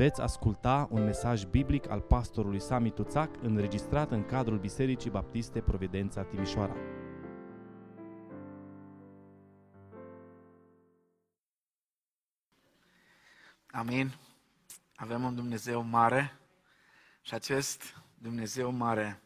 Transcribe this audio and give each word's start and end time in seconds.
Veți 0.00 0.20
asculta 0.20 0.88
un 0.90 1.04
mesaj 1.04 1.44
biblic 1.44 1.90
al 1.90 2.00
pastorului 2.00 2.60
Sami 2.60 2.90
Tuțac 2.90 3.42
înregistrat 3.42 4.10
în 4.10 4.24
cadrul 4.24 4.58
Bisericii 4.58 5.10
Baptiste 5.10 5.60
Providența 5.60 6.22
Timișoara. 6.22 6.76
Amin. 13.70 14.14
Avem 14.94 15.24
un 15.24 15.34
Dumnezeu 15.34 15.82
mare 15.82 16.38
și 17.20 17.34
acest 17.34 18.02
Dumnezeu 18.14 18.70
mare 18.70 19.20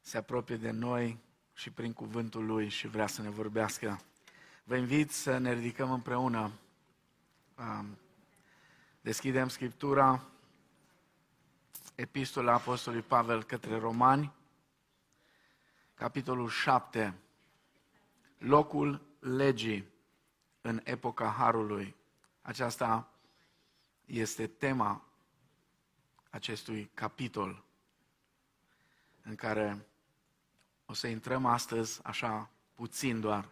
se 0.00 0.16
apropie 0.18 0.56
de 0.56 0.70
noi 0.70 1.18
și 1.54 1.70
prin 1.70 1.92
cuvântul 1.92 2.46
Lui 2.46 2.68
și 2.68 2.88
vrea 2.88 3.06
să 3.06 3.22
ne 3.22 3.30
vorbească. 3.30 4.00
Vă 4.64 4.76
invit 4.76 5.10
să 5.10 5.38
ne 5.38 5.52
ridicăm 5.52 5.92
împreună. 5.92 6.50
Deschidem 9.08 9.48
Scriptura, 9.48 10.22
Epistola 11.94 12.52
Apostolului 12.52 13.04
Pavel 13.06 13.42
către 13.44 13.78
Romani, 13.78 14.32
capitolul 15.94 16.48
7, 16.48 17.14
locul 18.38 19.00
legii 19.18 19.88
în 20.60 20.80
epoca 20.84 21.28
Harului. 21.28 21.96
Aceasta 22.42 23.10
este 24.04 24.46
tema 24.46 25.04
acestui 26.30 26.90
capitol 26.94 27.64
în 29.22 29.34
care 29.34 29.86
o 30.86 30.92
să 30.92 31.06
intrăm 31.06 31.46
astăzi 31.46 32.00
așa 32.02 32.50
puțin 32.74 33.20
doar. 33.20 33.48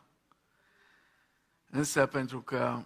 Însă 1.71 2.07
pentru 2.07 2.41
că 2.41 2.83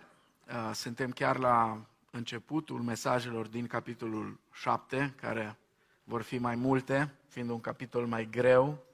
uh, 0.48 0.70
suntem 0.74 1.10
chiar 1.10 1.38
la 1.38 1.84
începutul 2.10 2.80
mesajelor 2.82 3.46
din 3.46 3.66
capitolul 3.66 4.40
7, 4.52 5.14
care 5.16 5.58
vor 6.04 6.22
fi 6.22 6.38
mai 6.38 6.54
multe, 6.54 7.14
fiind 7.28 7.50
un 7.50 7.60
capitol 7.60 8.06
mai 8.06 8.28
greu, 8.30 8.84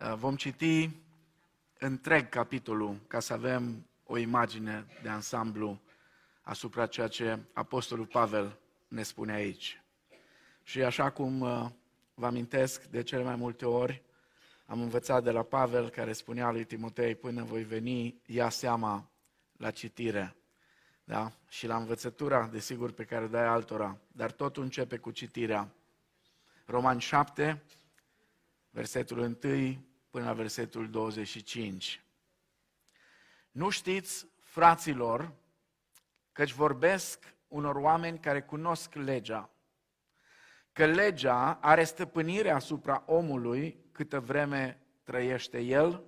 uh, 0.00 0.14
vom 0.14 0.36
citi 0.36 0.90
întreg 1.78 2.28
capitolul 2.28 3.00
ca 3.06 3.20
să 3.20 3.32
avem 3.32 3.86
o 4.04 4.16
imagine 4.16 4.86
de 5.02 5.08
ansamblu 5.08 5.80
asupra 6.42 6.86
ceea 6.86 7.08
ce 7.08 7.38
Apostolul 7.52 8.06
Pavel 8.06 8.58
ne 8.88 9.02
spune 9.02 9.32
aici. 9.32 9.82
Și 10.62 10.82
așa 10.82 11.10
cum 11.10 11.40
uh, 11.40 11.66
vă 12.14 12.26
amintesc 12.26 12.84
de 12.84 13.02
cele 13.02 13.22
mai 13.22 13.36
multe 13.36 13.66
ori, 13.66 14.02
am 14.66 14.80
învățat 14.80 15.22
de 15.22 15.30
la 15.30 15.42
Pavel 15.42 15.88
care 15.88 16.12
spunea 16.12 16.50
lui 16.50 16.64
Timotei, 16.64 17.14
până 17.14 17.42
voi 17.42 17.62
veni, 17.64 18.20
ia 18.26 18.48
seama 18.48 19.10
la 19.56 19.70
citire. 19.70 20.36
Da? 21.04 21.32
Și 21.48 21.66
la 21.66 21.76
învățătura, 21.76 22.46
desigur, 22.46 22.92
pe 22.92 23.04
care 23.04 23.24
o 23.24 23.28
dai 23.28 23.46
altora. 23.46 23.98
Dar 24.12 24.30
totul 24.30 24.62
începe 24.62 24.96
cu 24.96 25.10
citirea. 25.10 25.74
Roman 26.66 26.98
7, 26.98 27.62
versetul 28.70 29.18
1 29.18 29.36
până 30.10 30.24
la 30.24 30.32
versetul 30.32 30.90
25. 30.90 32.04
Nu 33.50 33.68
știți, 33.68 34.26
fraților, 34.40 35.32
căci 36.32 36.52
vorbesc 36.52 37.34
unor 37.48 37.76
oameni 37.76 38.18
care 38.18 38.42
cunosc 38.42 38.94
legea, 38.94 39.50
că 40.72 40.86
legea 40.86 41.58
are 41.60 41.84
stăpânire 41.84 42.50
asupra 42.50 43.02
omului 43.06 43.84
câtă 43.92 44.20
vreme 44.20 44.80
trăiește 45.02 45.60
el, 45.60 46.04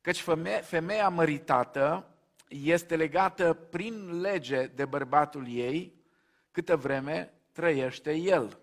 căci 0.00 0.24
femeia 0.62 1.08
măritată 1.08 2.07
este 2.48 2.96
legată 2.96 3.52
prin 3.70 4.20
lege 4.20 4.66
de 4.66 4.84
bărbatul 4.84 5.46
ei 5.48 5.98
câtă 6.50 6.76
vreme 6.76 7.32
trăiește 7.52 8.14
el. 8.14 8.58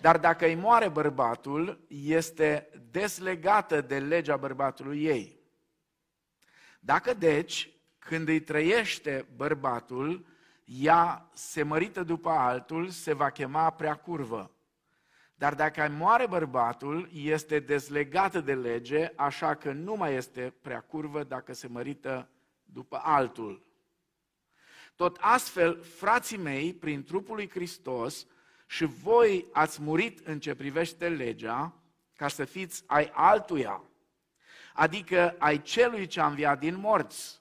Dar 0.00 0.18
dacă 0.18 0.46
îi 0.46 0.54
moare 0.54 0.88
bărbatul, 0.88 1.84
este 1.88 2.68
deslegată 2.90 3.80
de 3.80 3.98
legea 3.98 4.36
bărbatului 4.36 5.04
ei. 5.04 5.40
Dacă 6.80 7.14
deci 7.14 7.72
când 7.98 8.28
îi 8.28 8.40
trăiește 8.40 9.26
bărbatul, 9.36 10.26
ea 10.64 11.28
se 11.34 11.62
mărită 11.62 12.02
după 12.02 12.28
altul, 12.28 12.88
se 12.88 13.12
va 13.12 13.30
chema 13.30 13.70
prea 13.70 13.94
curvă. 13.94 14.50
Dar 15.34 15.54
dacă 15.54 15.82
îi 15.82 15.94
moare 15.94 16.26
bărbatul, 16.26 17.08
este 17.12 17.58
dezlegată 17.58 18.40
de 18.40 18.54
lege, 18.54 19.12
așa 19.16 19.54
că 19.54 19.72
nu 19.72 19.94
mai 19.94 20.14
este 20.14 20.54
prea 20.62 20.80
curvă 20.80 21.22
dacă 21.22 21.52
se 21.52 21.66
mărită 21.66 22.28
după 22.72 23.00
altul. 23.02 23.66
Tot 24.96 25.16
astfel, 25.20 25.82
frații 25.82 26.36
mei, 26.36 26.74
prin 26.74 27.04
trupul 27.04 27.34
lui 27.34 27.50
Hristos, 27.50 28.26
și 28.66 28.84
voi 28.84 29.46
ați 29.52 29.82
murit 29.82 30.26
în 30.26 30.40
ce 30.40 30.54
privește 30.54 31.08
legea, 31.08 31.72
ca 32.16 32.28
să 32.28 32.44
fiți 32.44 32.82
ai 32.86 33.10
altuia, 33.12 33.82
adică 34.74 35.34
ai 35.38 35.62
celui 35.62 36.06
ce 36.06 36.20
a 36.20 36.26
înviat 36.26 36.58
din 36.58 36.76
morți 36.76 37.40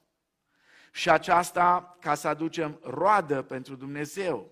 și 0.92 1.10
aceasta 1.10 1.98
ca 2.00 2.16
să 2.16 2.28
aducem 2.28 2.80
roadă 2.84 3.42
pentru 3.42 3.76
Dumnezeu. 3.76 4.52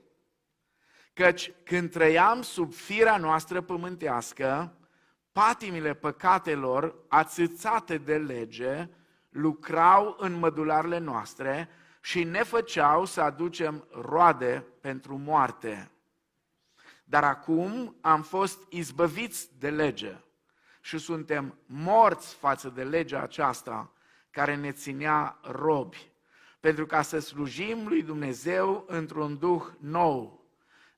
Căci 1.13 1.51
când 1.63 1.91
trăiam 1.91 2.41
sub 2.41 2.73
firea 2.73 3.17
noastră 3.17 3.61
pământească, 3.61 4.77
patimile 5.31 5.93
păcatelor 5.93 6.95
ațățate 7.07 7.97
de 7.97 8.17
lege 8.17 8.89
lucrau 9.35 10.15
în 10.19 10.33
mădularele 10.33 10.97
noastre 10.97 11.69
și 12.01 12.23
ne 12.23 12.43
făceau 12.43 13.05
să 13.05 13.21
aducem 13.21 13.87
roade 13.91 14.65
pentru 14.81 15.17
moarte. 15.17 15.91
Dar 17.03 17.23
acum 17.23 17.95
am 18.01 18.21
fost 18.21 18.59
izbăviți 18.69 19.49
de 19.59 19.69
lege 19.69 20.17
și 20.81 20.97
suntem 20.97 21.57
morți 21.65 22.35
față 22.35 22.69
de 22.69 22.83
legea 22.83 23.21
aceasta 23.21 23.91
care 24.31 24.55
ne 24.55 24.71
ținea 24.71 25.39
robi 25.41 26.11
pentru 26.59 26.85
ca 26.85 27.01
să 27.01 27.19
slujim 27.19 27.87
lui 27.87 28.03
Dumnezeu 28.03 28.85
într-un 28.87 29.37
duh 29.37 29.63
nou, 29.79 30.45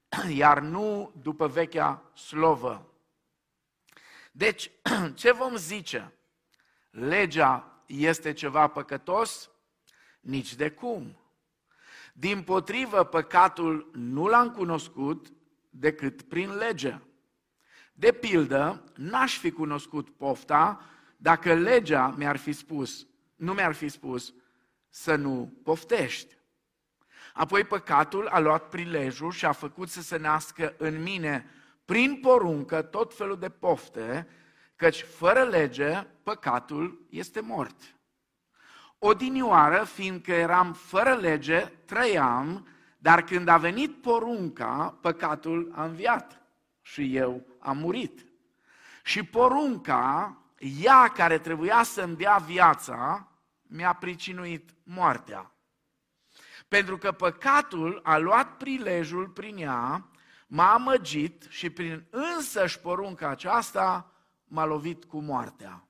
iar 0.42 0.60
nu 0.60 1.12
după 1.22 1.48
vechea 1.48 2.12
slovă. 2.14 2.92
Deci, 4.32 4.72
ce 5.14 5.32
vom 5.32 5.56
zice? 5.56 6.12
Legea 6.90 7.77
este 7.88 8.34
ceva 8.34 8.68
păcătos? 8.68 9.50
Nici 10.20 10.56
de 10.56 10.70
cum. 10.70 11.18
Din 12.14 12.42
potrivă, 12.42 13.04
păcatul 13.04 13.90
nu 13.94 14.28
l-am 14.28 14.52
cunoscut 14.52 15.28
decât 15.70 16.22
prin 16.22 16.56
lege. 16.56 17.00
De 17.94 18.12
pildă, 18.12 18.84
n-aș 18.96 19.38
fi 19.38 19.52
cunoscut 19.52 20.10
pofta 20.10 20.82
dacă 21.18 21.54
legea 21.54 22.14
mi-ar 22.18 22.38
fi 22.38 22.52
spus, 22.52 23.08
nu 23.36 23.54
mi-ar 23.54 23.74
fi 23.74 23.90
spus, 23.90 24.34
să 24.90 25.16
nu 25.16 25.60
poftești. 25.64 26.38
Apoi 27.34 27.64
păcatul 27.64 28.28
a 28.28 28.40
luat 28.40 28.70
prilejul 28.70 29.32
și 29.32 29.46
a 29.46 29.52
făcut 29.52 29.90
să 29.90 30.02
se 30.02 30.18
nască 30.18 30.76
în 30.78 31.02
mine, 31.02 31.50
prin 31.86 32.20
poruncă, 32.20 32.82
tot 32.82 33.16
felul 33.16 33.40
de 33.40 33.50
pofte, 33.50 34.28
căci 34.78 35.02
fără 35.02 35.44
lege, 35.44 36.08
păcatul 36.24 37.06
este 37.10 37.40
mort. 37.40 37.96
Odinioară, 39.00 39.84
fiindcă 39.84 40.32
eram 40.32 40.74
fără 40.74 41.14
lege, 41.14 41.60
trăiam, 41.86 42.68
dar 42.98 43.24
când 43.24 43.48
a 43.48 43.58
venit 43.58 44.02
porunca, 44.02 44.98
păcatul 45.02 45.72
a 45.76 45.84
înviat 45.84 46.42
și 46.82 47.16
eu 47.16 47.46
am 47.60 47.78
murit. 47.78 48.26
Și 49.04 49.24
porunca, 49.24 50.38
ea 50.82 51.08
care 51.08 51.38
trebuia 51.38 51.84
să-mi 51.84 52.16
dea 52.16 52.38
viața, 52.38 53.28
mi-a 53.62 53.94
pricinuit 53.94 54.70
moartea. 54.84 55.52
Pentru 56.68 56.98
că 56.98 57.12
păcatul 57.12 58.00
a 58.04 58.18
luat 58.18 58.58
prilejul 58.58 59.28
prin 59.28 59.58
ea, 59.58 60.08
m-a 60.48 60.74
amăgit 60.74 61.46
și 61.50 61.70
prin 61.70 62.06
însăși 62.10 62.80
porunca 62.80 63.30
aceasta 63.30 64.12
m-a 64.48 64.66
lovit 64.66 65.06
cu 65.06 65.20
moartea. 65.20 65.88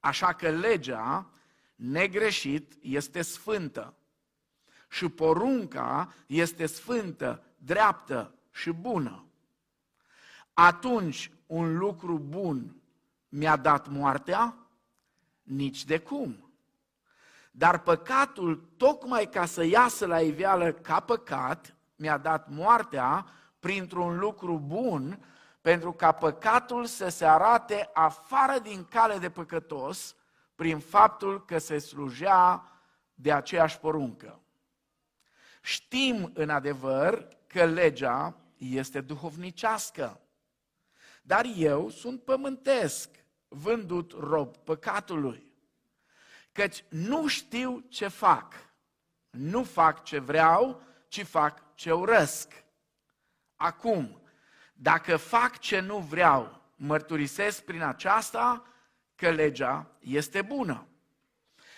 Așa 0.00 0.32
că 0.32 0.50
legea, 0.50 1.30
negreșit, 1.74 2.72
este 2.80 3.22
sfântă. 3.22 3.94
Și 4.88 5.08
porunca 5.08 6.14
este 6.26 6.66
sfântă, 6.66 7.44
dreaptă 7.56 8.34
și 8.50 8.70
bună. 8.70 9.24
Atunci 10.52 11.30
un 11.46 11.78
lucru 11.78 12.18
bun 12.18 12.82
mi-a 13.28 13.56
dat 13.56 13.88
moartea? 13.88 14.56
Nici 15.42 15.84
de 15.84 15.98
cum. 15.98 16.52
Dar 17.50 17.82
păcatul, 17.82 18.68
tocmai 18.76 19.28
ca 19.28 19.46
să 19.46 19.64
iasă 19.64 20.06
la 20.06 20.20
iveală 20.20 20.72
ca 20.72 21.00
păcat, 21.00 21.76
mi-a 21.96 22.18
dat 22.18 22.48
moartea 22.48 23.26
printr-un 23.60 24.18
lucru 24.18 24.58
bun, 24.66 25.24
pentru 25.68 25.92
ca 25.92 26.12
păcatul 26.12 26.86
să 26.86 27.08
se 27.08 27.24
arate 27.26 27.90
afară 27.92 28.58
din 28.58 28.84
cale 28.84 29.18
de 29.18 29.30
păcătos, 29.30 30.16
prin 30.54 30.78
faptul 30.78 31.44
că 31.44 31.58
se 31.58 31.78
slujea 31.78 32.70
de 33.14 33.32
aceeași 33.32 33.78
poruncă. 33.78 34.40
Știm 35.62 36.30
în 36.34 36.50
adevăr 36.50 37.28
că 37.46 37.64
legea 37.64 38.36
este 38.56 39.00
duhovnicească. 39.00 40.20
Dar 41.22 41.44
eu 41.56 41.90
sunt 41.90 42.22
pământesc, 42.22 43.10
vândut 43.48 44.12
rob 44.18 44.56
păcatului. 44.56 45.52
Căci 46.52 46.84
nu 46.88 47.26
știu 47.26 47.84
ce 47.88 48.08
fac. 48.08 48.54
Nu 49.30 49.64
fac 49.64 50.04
ce 50.04 50.18
vreau, 50.18 50.82
ci 51.08 51.24
fac 51.24 51.74
ce 51.74 51.92
urăsc. 51.92 52.64
Acum, 53.56 54.22
dacă 54.80 55.16
fac 55.16 55.58
ce 55.58 55.80
nu 55.80 55.98
vreau, 55.98 56.62
mărturisesc 56.76 57.62
prin 57.62 57.82
aceasta 57.82 58.66
că 59.14 59.30
legea 59.30 59.90
este 60.00 60.42
bună. 60.42 60.86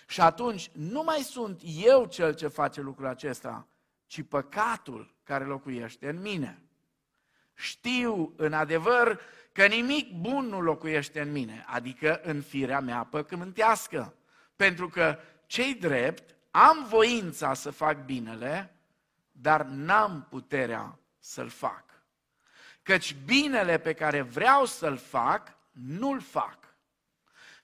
Și 0.07 0.21
atunci 0.21 0.69
nu 0.73 1.03
mai 1.03 1.19
sunt 1.19 1.61
eu 1.83 2.05
cel 2.05 2.35
ce 2.35 2.47
face 2.47 2.81
lucrul 2.81 3.07
acesta, 3.07 3.67
ci 4.05 4.21
păcatul 4.21 5.15
care 5.23 5.43
locuiește 5.45 6.09
în 6.09 6.21
mine. 6.21 6.61
Știu 7.53 8.33
în 8.37 8.53
adevăr 8.53 9.21
că 9.51 9.65
nimic 9.65 10.11
bun 10.11 10.45
nu 10.45 10.61
locuiește 10.61 11.21
în 11.21 11.31
mine, 11.31 11.65
adică 11.67 12.21
în 12.23 12.41
firea 12.41 12.79
mea 12.79 13.03
păcământească. 13.03 14.15
Pentru 14.55 14.89
că 14.89 15.19
cei 15.45 15.73
drept 15.73 16.35
am 16.51 16.85
voința 16.89 17.53
să 17.53 17.71
fac 17.71 18.05
binele, 18.05 18.75
dar 19.31 19.65
n-am 19.65 20.27
puterea 20.29 20.99
să-l 21.19 21.49
fac. 21.49 21.90
Căci 22.83 23.15
binele 23.25 23.77
pe 23.77 23.93
care 23.93 24.21
vreau 24.21 24.65
să-l 24.65 24.97
fac, 24.97 25.57
nu-l 25.71 26.21
fac. 26.21 26.75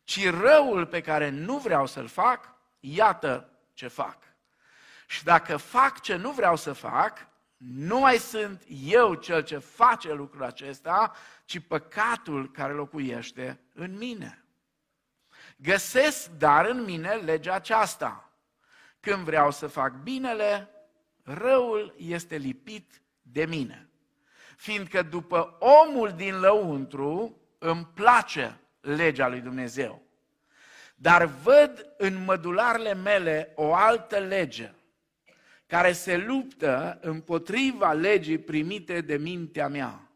Ci 0.04 0.30
răul 0.30 0.86
pe 0.86 1.02
care 1.02 1.30
nu 1.30 1.58
vreau 1.58 1.86
să-l 1.86 2.08
fac, 2.08 2.54
iată 2.80 3.50
ce 3.74 3.88
fac. 3.88 4.18
Și 5.08 5.24
dacă 5.24 5.58
fac 5.58 6.02
ce 6.02 6.16
nu 6.16 6.32
vreau 6.32 6.56
să 6.56 6.74
fac, 6.74 7.28
nu 7.58 8.00
mai 8.00 8.18
sunt 8.18 8.64
eu 8.68 9.14
cel 9.14 9.44
ce 9.44 9.58
face 9.58 10.14
lucrul 10.14 10.44
acesta, 10.44 11.16
ci 11.46 11.60
păcatul 11.60 12.52
care 12.52 12.74
locuiește 12.74 13.60
în 13.74 13.98
mine. 13.98 14.46
Găsesc 15.56 16.30
dar 16.30 16.66
în 16.66 16.84
mine 16.84 17.14
legea 17.14 17.54
aceasta. 17.54 18.32
Când 19.00 19.24
vreau 19.24 19.52
să 19.52 19.68
fac 19.68 19.94
binele, 19.94 20.70
răul 21.24 21.94
este 21.98 22.36
lipit 22.36 23.02
de 23.22 23.46
mine. 23.46 23.87
Fiindcă 24.58 25.02
după 25.02 25.58
omul 25.60 26.12
din 26.12 26.40
lăuntru 26.40 27.42
îmi 27.58 27.88
place 27.94 28.60
legea 28.80 29.28
lui 29.28 29.42
Dumnezeu. 29.42 30.02
Dar 30.96 31.26
văd 31.26 31.94
în 31.98 32.24
mădularele 32.24 32.94
mele 32.94 33.52
o 33.56 33.74
altă 33.74 34.18
lege 34.18 34.72
care 35.66 35.92
se 35.92 36.18
luptă 36.18 37.00
împotriva 37.02 37.94
legii 37.94 38.38
primite 38.38 39.02
de 39.02 39.18
mintea 39.18 39.68
mea 39.68 40.12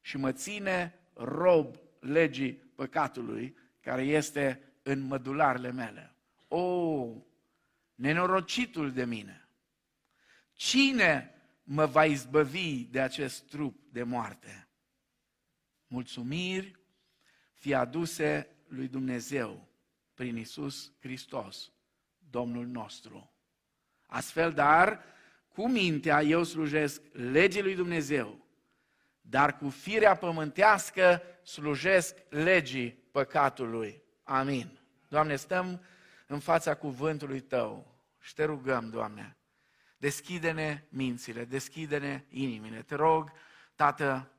și 0.00 0.16
mă 0.16 0.32
ține 0.32 0.98
rob 1.14 1.76
legii 2.00 2.52
păcatului 2.74 3.56
care 3.80 4.02
este 4.02 4.60
în 4.82 5.00
mădularele 5.00 5.70
mele. 5.72 6.14
O, 6.48 7.06
nenorocitul 7.94 8.92
de 8.92 9.04
mine! 9.04 9.48
Cine 10.52 11.35
mă 11.68 11.86
va 11.86 12.04
izbăvi 12.04 12.84
de 12.84 13.00
acest 13.00 13.48
trup 13.48 13.78
de 13.92 14.02
moarte? 14.02 14.68
Mulțumiri 15.86 16.78
fi 17.52 17.74
aduse 17.74 18.48
lui 18.68 18.88
Dumnezeu 18.88 19.68
prin 20.14 20.36
Isus 20.36 20.92
Hristos, 21.00 21.72
Domnul 22.30 22.66
nostru. 22.66 23.32
Astfel, 24.06 24.52
dar, 24.52 25.04
cu 25.48 25.68
mintea 25.68 26.22
eu 26.22 26.42
slujesc 26.42 27.02
legii 27.12 27.62
lui 27.62 27.74
Dumnezeu, 27.74 28.46
dar 29.20 29.56
cu 29.56 29.68
firea 29.68 30.16
pământească 30.16 31.22
slujesc 31.42 32.16
legii 32.28 32.90
păcatului. 32.90 34.02
Amin. 34.22 34.78
Doamne, 35.08 35.36
stăm 35.36 35.82
în 36.26 36.38
fața 36.38 36.74
cuvântului 36.74 37.40
Tău 37.40 38.00
și 38.20 38.34
Te 38.34 38.44
rugăm, 38.44 38.90
Doamne, 38.90 39.36
deschide-ne 39.96 40.84
mințile, 40.88 41.44
deschide-ne 41.44 42.24
inimile. 42.28 42.82
Te 42.82 42.94
rog, 42.94 43.32
Tată, 43.74 44.30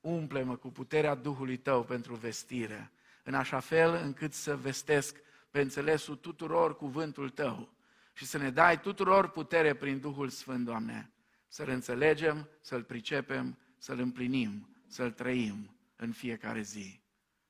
umple-mă 0.00 0.56
cu 0.56 0.70
puterea 0.70 1.14
Duhului 1.14 1.56
Tău 1.56 1.84
pentru 1.84 2.14
vestire, 2.14 2.90
în 3.22 3.34
așa 3.34 3.60
fel 3.60 3.94
încât 4.02 4.32
să 4.32 4.56
vestesc 4.56 5.16
pe 5.50 5.60
înțelesul 5.60 6.16
tuturor 6.16 6.76
cuvântul 6.76 7.30
Tău 7.30 7.72
și 8.12 8.24
să 8.24 8.38
ne 8.38 8.50
dai 8.50 8.80
tuturor 8.80 9.30
putere 9.30 9.74
prin 9.74 10.00
Duhul 10.00 10.28
Sfânt, 10.28 10.64
Doamne, 10.64 11.12
să-L 11.48 11.68
înțelegem, 11.68 12.48
să-L 12.60 12.82
pricepem, 12.82 13.58
să-L 13.78 13.98
împlinim, 13.98 14.76
să-L 14.86 15.10
trăim 15.10 15.76
în 15.96 16.12
fiecare 16.12 16.60
zi. 16.60 17.00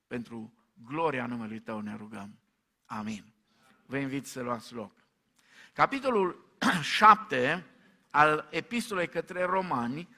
Pentru 0.06 0.52
gloria 0.86 1.26
numelui 1.26 1.60
Tău 1.60 1.80
ne 1.80 1.96
rugăm. 1.96 2.38
Amin. 2.84 3.24
Vă 3.86 3.96
invit 3.96 4.26
să 4.26 4.42
luați 4.42 4.74
loc. 4.74 4.92
Capitolul 5.72 6.53
7 6.82 7.64
al 8.10 8.46
epistolei 8.50 9.08
către 9.08 9.44
romani 9.44 10.08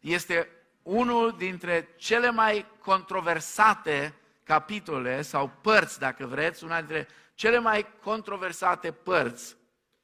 este 0.00 0.48
unul 0.82 1.34
dintre 1.38 1.88
cele 1.96 2.30
mai 2.30 2.66
controversate 2.78 4.14
capitole 4.44 5.22
sau 5.22 5.50
părți, 5.60 5.98
dacă 5.98 6.26
vreți, 6.26 6.64
una 6.64 6.78
dintre 6.78 7.08
cele 7.34 7.58
mai 7.58 7.86
controversate 8.02 8.92
părți 8.92 9.56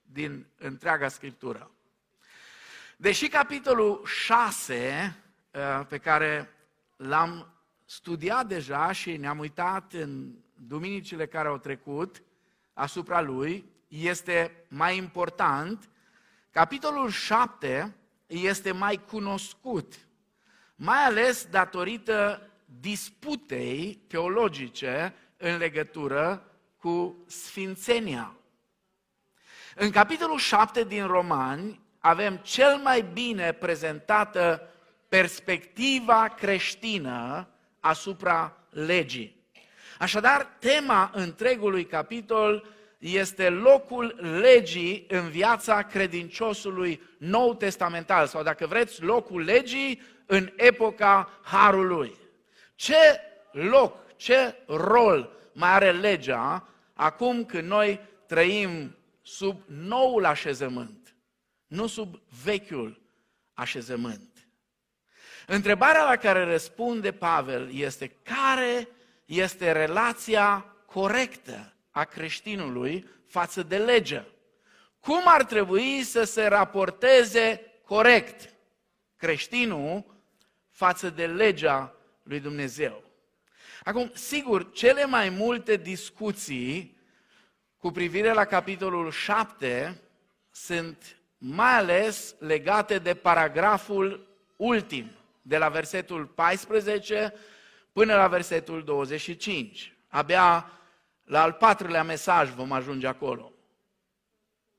din 0.02 0.46
întreaga 0.58 1.08
Scriptură. 1.08 1.70
Deși 2.96 3.28
capitolul 3.28 4.02
6, 4.04 5.16
uh, 5.50 5.86
pe 5.88 5.98
care 5.98 6.50
l-am 6.96 7.52
studiat 7.84 8.46
deja 8.46 8.92
și 8.92 9.16
ne-am 9.16 9.38
uitat 9.38 9.92
în 9.92 10.34
duminicile 10.54 11.26
care 11.26 11.48
au 11.48 11.58
trecut 11.58 12.22
asupra 12.72 13.20
lui, 13.20 13.64
este 13.88 14.64
mai 14.68 14.96
important, 14.96 15.88
capitolul 16.50 17.10
7 17.10 17.96
este 18.26 18.72
mai 18.72 19.00
cunoscut, 19.06 19.94
mai 20.74 20.98
ales 20.98 21.46
datorită 21.50 22.50
disputei 22.80 24.00
teologice 24.06 25.14
în 25.36 25.56
legătură 25.56 26.42
cu 26.76 27.24
sfințenia. 27.26 28.32
În 29.74 29.90
capitolul 29.90 30.38
7 30.38 30.84
din 30.84 31.06
Romani 31.06 31.80
avem 31.98 32.36
cel 32.36 32.76
mai 32.76 33.02
bine 33.12 33.52
prezentată 33.52 34.62
perspectiva 35.08 36.28
creștină 36.28 37.48
asupra 37.80 38.56
legii. 38.70 39.36
Așadar, 39.98 40.56
tema 40.58 41.10
întregului 41.14 41.84
capitol 41.84 42.66
este 42.98 43.48
locul 43.48 44.18
legii 44.40 45.06
în 45.08 45.28
viața 45.28 45.82
credinciosului 45.82 47.02
nou 47.18 47.54
testamental 47.54 48.26
sau, 48.26 48.42
dacă 48.42 48.66
vreți, 48.66 49.02
locul 49.02 49.42
legii 49.42 50.02
în 50.26 50.52
epoca 50.56 51.40
Harului. 51.42 52.16
Ce 52.74 53.20
loc, 53.52 54.16
ce 54.16 54.54
rol 54.66 55.32
mai 55.52 55.70
are 55.70 55.92
legea 55.92 56.68
acum 56.94 57.44
când 57.44 57.68
noi 57.68 58.00
trăim 58.26 58.96
sub 59.22 59.62
noul 59.66 60.24
așezământ, 60.24 61.14
nu 61.66 61.86
sub 61.86 62.20
vechiul 62.44 63.00
așezământ. 63.54 64.48
Întrebarea 65.46 66.04
la 66.04 66.16
care 66.16 66.44
răspunde 66.44 67.12
Pavel 67.12 67.74
este 67.74 68.16
care 68.22 68.88
este 69.24 69.72
relația 69.72 70.74
corectă 70.86 71.72
a 71.90 72.04
creștinului 72.04 73.08
față 73.26 73.62
de 73.62 73.78
lege? 73.78 74.24
Cum 75.00 75.22
ar 75.24 75.44
trebui 75.44 76.02
să 76.02 76.24
se 76.24 76.46
raporteze 76.46 77.60
corect 77.84 78.54
creștinul 79.16 80.04
față 80.68 81.10
de 81.10 81.26
legea 81.26 81.94
lui 82.22 82.40
Dumnezeu? 82.40 83.02
Acum, 83.84 84.10
sigur, 84.14 84.72
cele 84.72 85.04
mai 85.04 85.28
multe 85.28 85.76
discuții 85.76 86.96
cu 87.76 87.90
privire 87.90 88.32
la 88.32 88.44
capitolul 88.44 89.10
7 89.10 90.00
sunt 90.50 91.18
mai 91.38 91.74
ales 91.76 92.34
legate 92.38 92.98
de 92.98 93.14
paragraful 93.14 94.26
ultim, 94.56 95.10
de 95.42 95.58
la 95.58 95.68
versetul 95.68 96.26
14 96.26 97.34
până 97.92 98.14
la 98.14 98.28
versetul 98.28 98.84
25. 98.84 99.96
Abia 100.08 100.70
la 101.28 101.42
al 101.42 101.52
patrulea 101.52 102.02
mesaj 102.02 102.50
vom 102.50 102.72
ajunge 102.72 103.06
acolo. 103.06 103.52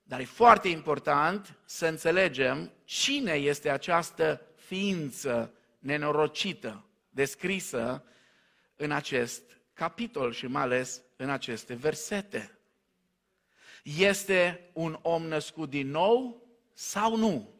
Dar 0.03 0.19
e 0.19 0.25
foarte 0.25 0.67
important 0.67 1.57
să 1.65 1.85
înțelegem 1.85 2.71
cine 2.83 3.33
este 3.33 3.69
această 3.69 4.41
ființă 4.55 5.53
nenorocită 5.79 6.85
descrisă 7.09 8.03
în 8.75 8.91
acest 8.91 9.41
capitol 9.73 10.33
și 10.33 10.47
mai 10.47 10.61
ales 10.61 11.01
în 11.15 11.29
aceste 11.29 11.73
versete. 11.73 12.57
Este 13.83 14.69
un 14.73 14.99
om 15.01 15.23
născut 15.23 15.69
din 15.69 15.89
nou 15.89 16.47
sau 16.73 17.15
nu? 17.15 17.53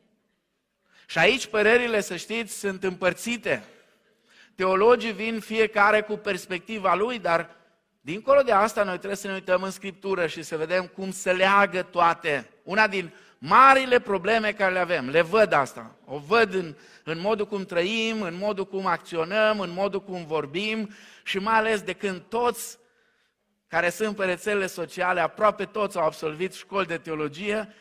Și 1.08 1.18
aici 1.18 1.48
părerile, 1.48 2.02
să 2.02 2.16
știți, 2.16 2.60
sunt 2.60 2.84
împărțite. 2.84 3.64
Teologii 4.56 5.14
vin 5.14 5.40
fiecare 5.40 6.02
cu 6.02 6.16
perspectiva 6.16 6.96
lui, 6.96 7.20
dar 7.20 7.59
dincolo 8.02 8.42
de 8.42 8.52
asta 8.52 8.84
noi 8.84 8.98
trebuie 8.98 9.16
să 9.16 9.28
ne 9.28 9.34
uităm 9.34 9.64
în 9.64 9.72
Scriptură 9.72 10.28
și 10.28 10.44
să 10.44 10.58
vedem 10.58 10.86
cum 10.86 11.12
se 11.12 11.32
leagă 11.32 11.82
toate. 11.82 12.50
Una 12.64 12.88
din 12.88 13.14
marile 13.38 14.00
probleme 14.00 14.52
care 14.52 14.74
le 14.74 14.80
avem, 14.80 15.10
le 15.10 15.22
văd 15.22 15.54
asta. 15.54 15.96
O 16.06 16.18
văd 16.18 16.54
în, 16.54 16.76
în 17.04 17.20
modul 17.20 17.46
cum 17.46 17.66
trăim, 17.66 18.22
în 18.22 18.36
modul 18.38 18.66
cum 18.66 18.86
acționăm, 18.86 19.60
în 19.60 19.72
modul 19.72 20.02
cum 20.02 20.26
vorbim 20.26 20.90
și 21.24 21.38
mai 21.38 21.56
ales 21.56 21.82
de 21.82 21.94
când 21.94 22.22
toți 22.22 22.78
care 23.68 23.90
sunt 23.90 24.16
pe 24.16 24.26
rețelele 24.26 24.68
sociale, 24.68 25.20
aproape 25.20 25.66
toți 25.66 25.98
au 25.98 26.06
absolvit 26.06 26.54
școli 26.54 26.88
de 26.88 26.98
teologie, 26.98 27.74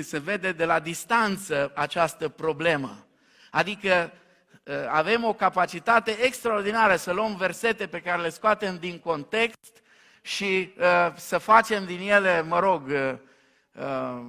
se 0.00 0.18
vede 0.18 0.52
de 0.52 0.64
la 0.64 0.80
distanță 0.80 1.72
această 1.74 2.28
problemă. 2.28 3.06
Adică 3.50 3.92
ă, 3.92 4.10
avem 4.88 5.24
o 5.24 5.32
capacitate 5.32 6.10
extraordinară 6.10 6.96
să 6.96 7.12
luăm 7.12 7.36
versete 7.36 7.86
pe 7.86 8.00
care 8.00 8.22
le 8.22 8.28
scoatem 8.28 8.78
din 8.78 8.98
context 8.98 9.82
și 10.22 10.74
uh, 10.78 11.14
să 11.16 11.38
facem 11.38 11.84
din 11.84 12.00
ele, 12.10 12.40
mă 12.40 12.58
rog, 12.58 12.86
uh, 12.86 13.14
uh, 13.72 14.26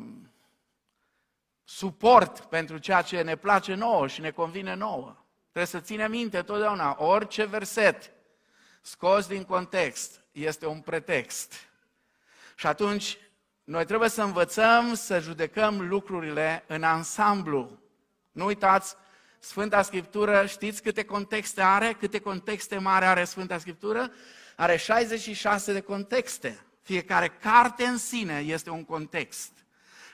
suport 1.64 2.40
pentru 2.40 2.78
ceea 2.78 3.02
ce 3.02 3.22
ne 3.22 3.36
place 3.36 3.74
nouă 3.74 4.08
și 4.08 4.22
ne 4.22 4.32
convine 4.32 4.76
nouă. 4.76 5.16
Trebuie 5.42 5.66
să 5.66 5.80
ținem 5.80 6.12
minte 6.12 6.42
totdeauna, 6.42 6.96
orice 7.00 7.46
verset 7.46 8.12
scos 8.82 9.28
din 9.28 9.44
context 9.44 10.24
este 10.32 10.66
un 10.66 10.80
pretext. 10.80 11.54
Și 12.56 12.68
atunci 12.68 13.18
noi 13.64 13.86
trebuie 13.86 14.10
să 14.10 14.22
învățăm 14.22 14.94
să 14.94 15.20
judecăm 15.20 15.88
lucrurile 15.88 16.64
în 16.68 16.84
ansamblu. 16.84 17.80
Nu 18.32 18.46
uitați, 18.46 18.96
Sfânta 19.44 19.82
Scriptură, 19.82 20.46
știți 20.46 20.82
câte 20.82 21.04
contexte 21.04 21.62
are? 21.62 21.96
Câte 22.00 22.20
contexte 22.20 22.78
mari 22.78 23.06
are 23.06 23.24
Sfânta 23.24 23.58
Scriptură? 23.58 24.12
Are 24.56 24.78
66 24.78 25.74
de 25.74 25.80
contexte. 25.80 26.66
Fiecare 26.82 27.28
carte 27.28 27.84
în 27.84 27.98
sine 27.98 28.40
este 28.40 28.70
un 28.70 28.84
context. 28.84 29.52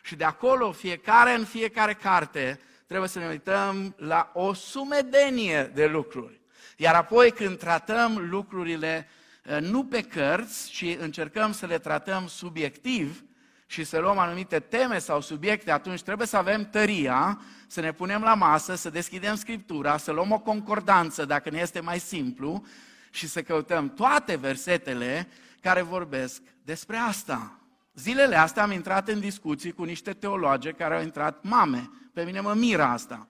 Și 0.03 0.15
de 0.15 0.23
acolo, 0.23 0.71
fiecare 0.71 1.33
în 1.33 1.45
fiecare 1.45 1.93
carte, 1.93 2.59
trebuie 2.85 3.09
să 3.09 3.19
ne 3.19 3.27
uităm 3.27 3.95
la 3.97 4.31
o 4.33 4.53
sumedenie 4.53 5.71
de 5.73 5.85
lucruri. 5.85 6.41
Iar 6.77 6.95
apoi 6.95 7.31
când 7.31 7.57
tratăm 7.57 8.27
lucrurile 8.29 9.07
eh, 9.43 9.57
nu 9.61 9.85
pe 9.85 10.01
cărți, 10.01 10.69
ci 10.69 10.95
încercăm 10.99 11.51
să 11.51 11.65
le 11.65 11.77
tratăm 11.79 12.27
subiectiv, 12.27 13.23
și 13.69 13.83
să 13.83 13.99
luăm 13.99 14.17
anumite 14.17 14.59
teme 14.59 14.99
sau 14.99 15.21
subiecte, 15.21 15.71
atunci 15.71 16.01
trebuie 16.01 16.27
să 16.27 16.37
avem 16.37 16.69
tăria, 16.69 17.41
să 17.67 17.81
ne 17.81 17.91
punem 17.91 18.21
la 18.21 18.33
masă, 18.33 18.75
să 18.75 18.89
deschidem 18.89 19.35
Scriptura, 19.35 19.97
să 19.97 20.11
luăm 20.11 20.31
o 20.31 20.39
concordanță, 20.39 21.25
dacă 21.25 21.49
ne 21.49 21.59
este 21.59 21.79
mai 21.79 21.99
simplu, 21.99 22.65
și 23.09 23.27
să 23.27 23.41
căutăm 23.41 23.89
toate 23.89 24.35
versetele 24.35 25.27
care 25.61 25.81
vorbesc 25.81 26.41
despre 26.61 26.97
asta. 26.97 27.59
Zilele 27.93 28.35
astea 28.35 28.63
am 28.63 28.71
intrat 28.71 29.07
în 29.07 29.19
discuții 29.19 29.71
cu 29.71 29.83
niște 29.83 30.13
teologe 30.13 30.71
care 30.71 30.95
au 30.95 31.01
intrat 31.01 31.43
mame. 31.43 31.89
Pe 32.13 32.23
mine 32.23 32.39
mă 32.39 32.53
miră 32.53 32.83
asta. 32.83 33.27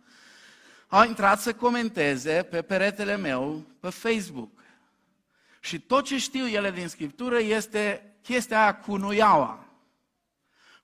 Au 0.87 1.05
intrat 1.05 1.39
să 1.39 1.53
comenteze 1.53 2.47
pe 2.49 2.61
peretele 2.61 3.17
meu 3.17 3.65
pe 3.79 3.89
Facebook. 3.89 4.51
Și 5.59 5.79
tot 5.79 6.03
ce 6.03 6.17
știu 6.17 6.47
ele 6.47 6.71
din 6.71 6.87
Scriptură 6.87 7.39
este 7.39 8.13
chestia 8.21 8.61
aia 8.61 8.75
cu 8.75 8.95
nuiaua 8.95 9.66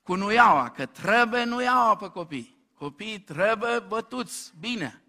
cu 0.03 0.15
nuiaua, 0.15 0.69
că 0.69 0.85
trebuie 0.85 1.43
nuiaua 1.43 1.95
pe 1.95 2.09
copii. 2.09 2.57
Copiii 2.73 3.19
trebuie 3.19 3.79
bătuți 3.79 4.53
bine. 4.59 5.03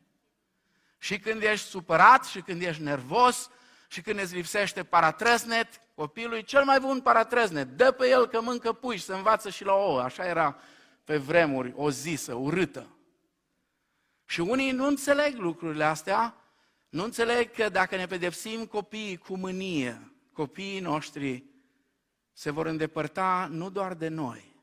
Și 0.98 1.18
când 1.18 1.42
ești 1.42 1.66
supărat, 1.66 2.24
și 2.24 2.40
când 2.40 2.62
ești 2.62 2.82
nervos, 2.82 3.50
și 3.88 4.00
când 4.00 4.20
îți 4.20 4.34
lipsește 4.34 4.84
paratrăsnet, 4.84 5.80
copilul 5.94 6.36
e 6.36 6.40
cel 6.40 6.64
mai 6.64 6.80
bun 6.80 7.00
paratrăsnet. 7.00 7.68
Dă 7.68 7.90
pe 7.90 8.08
el 8.08 8.26
că 8.26 8.40
mâncă 8.40 8.72
pui 8.72 8.96
și 8.96 9.04
se 9.04 9.14
învață 9.14 9.50
și 9.50 9.64
la 9.64 9.72
ouă. 9.72 10.00
Așa 10.00 10.26
era 10.26 10.56
pe 11.04 11.16
vremuri 11.16 11.72
o 11.76 11.90
zisă, 11.90 12.34
urâtă. 12.34 12.88
Și 14.24 14.40
unii 14.40 14.70
nu 14.70 14.86
înțeleg 14.86 15.36
lucrurile 15.36 15.84
astea, 15.84 16.34
nu 16.88 17.04
înțeleg 17.04 17.50
că 17.50 17.68
dacă 17.68 17.96
ne 17.96 18.06
pedepsim 18.06 18.66
copiii 18.66 19.16
cu 19.16 19.36
mânie, 19.36 20.12
copiii 20.32 20.80
noștri 20.80 21.44
se 22.32 22.50
vor 22.50 22.66
îndepărta 22.66 23.48
nu 23.50 23.70
doar 23.70 23.94
de 23.94 24.08
noi, 24.08 24.53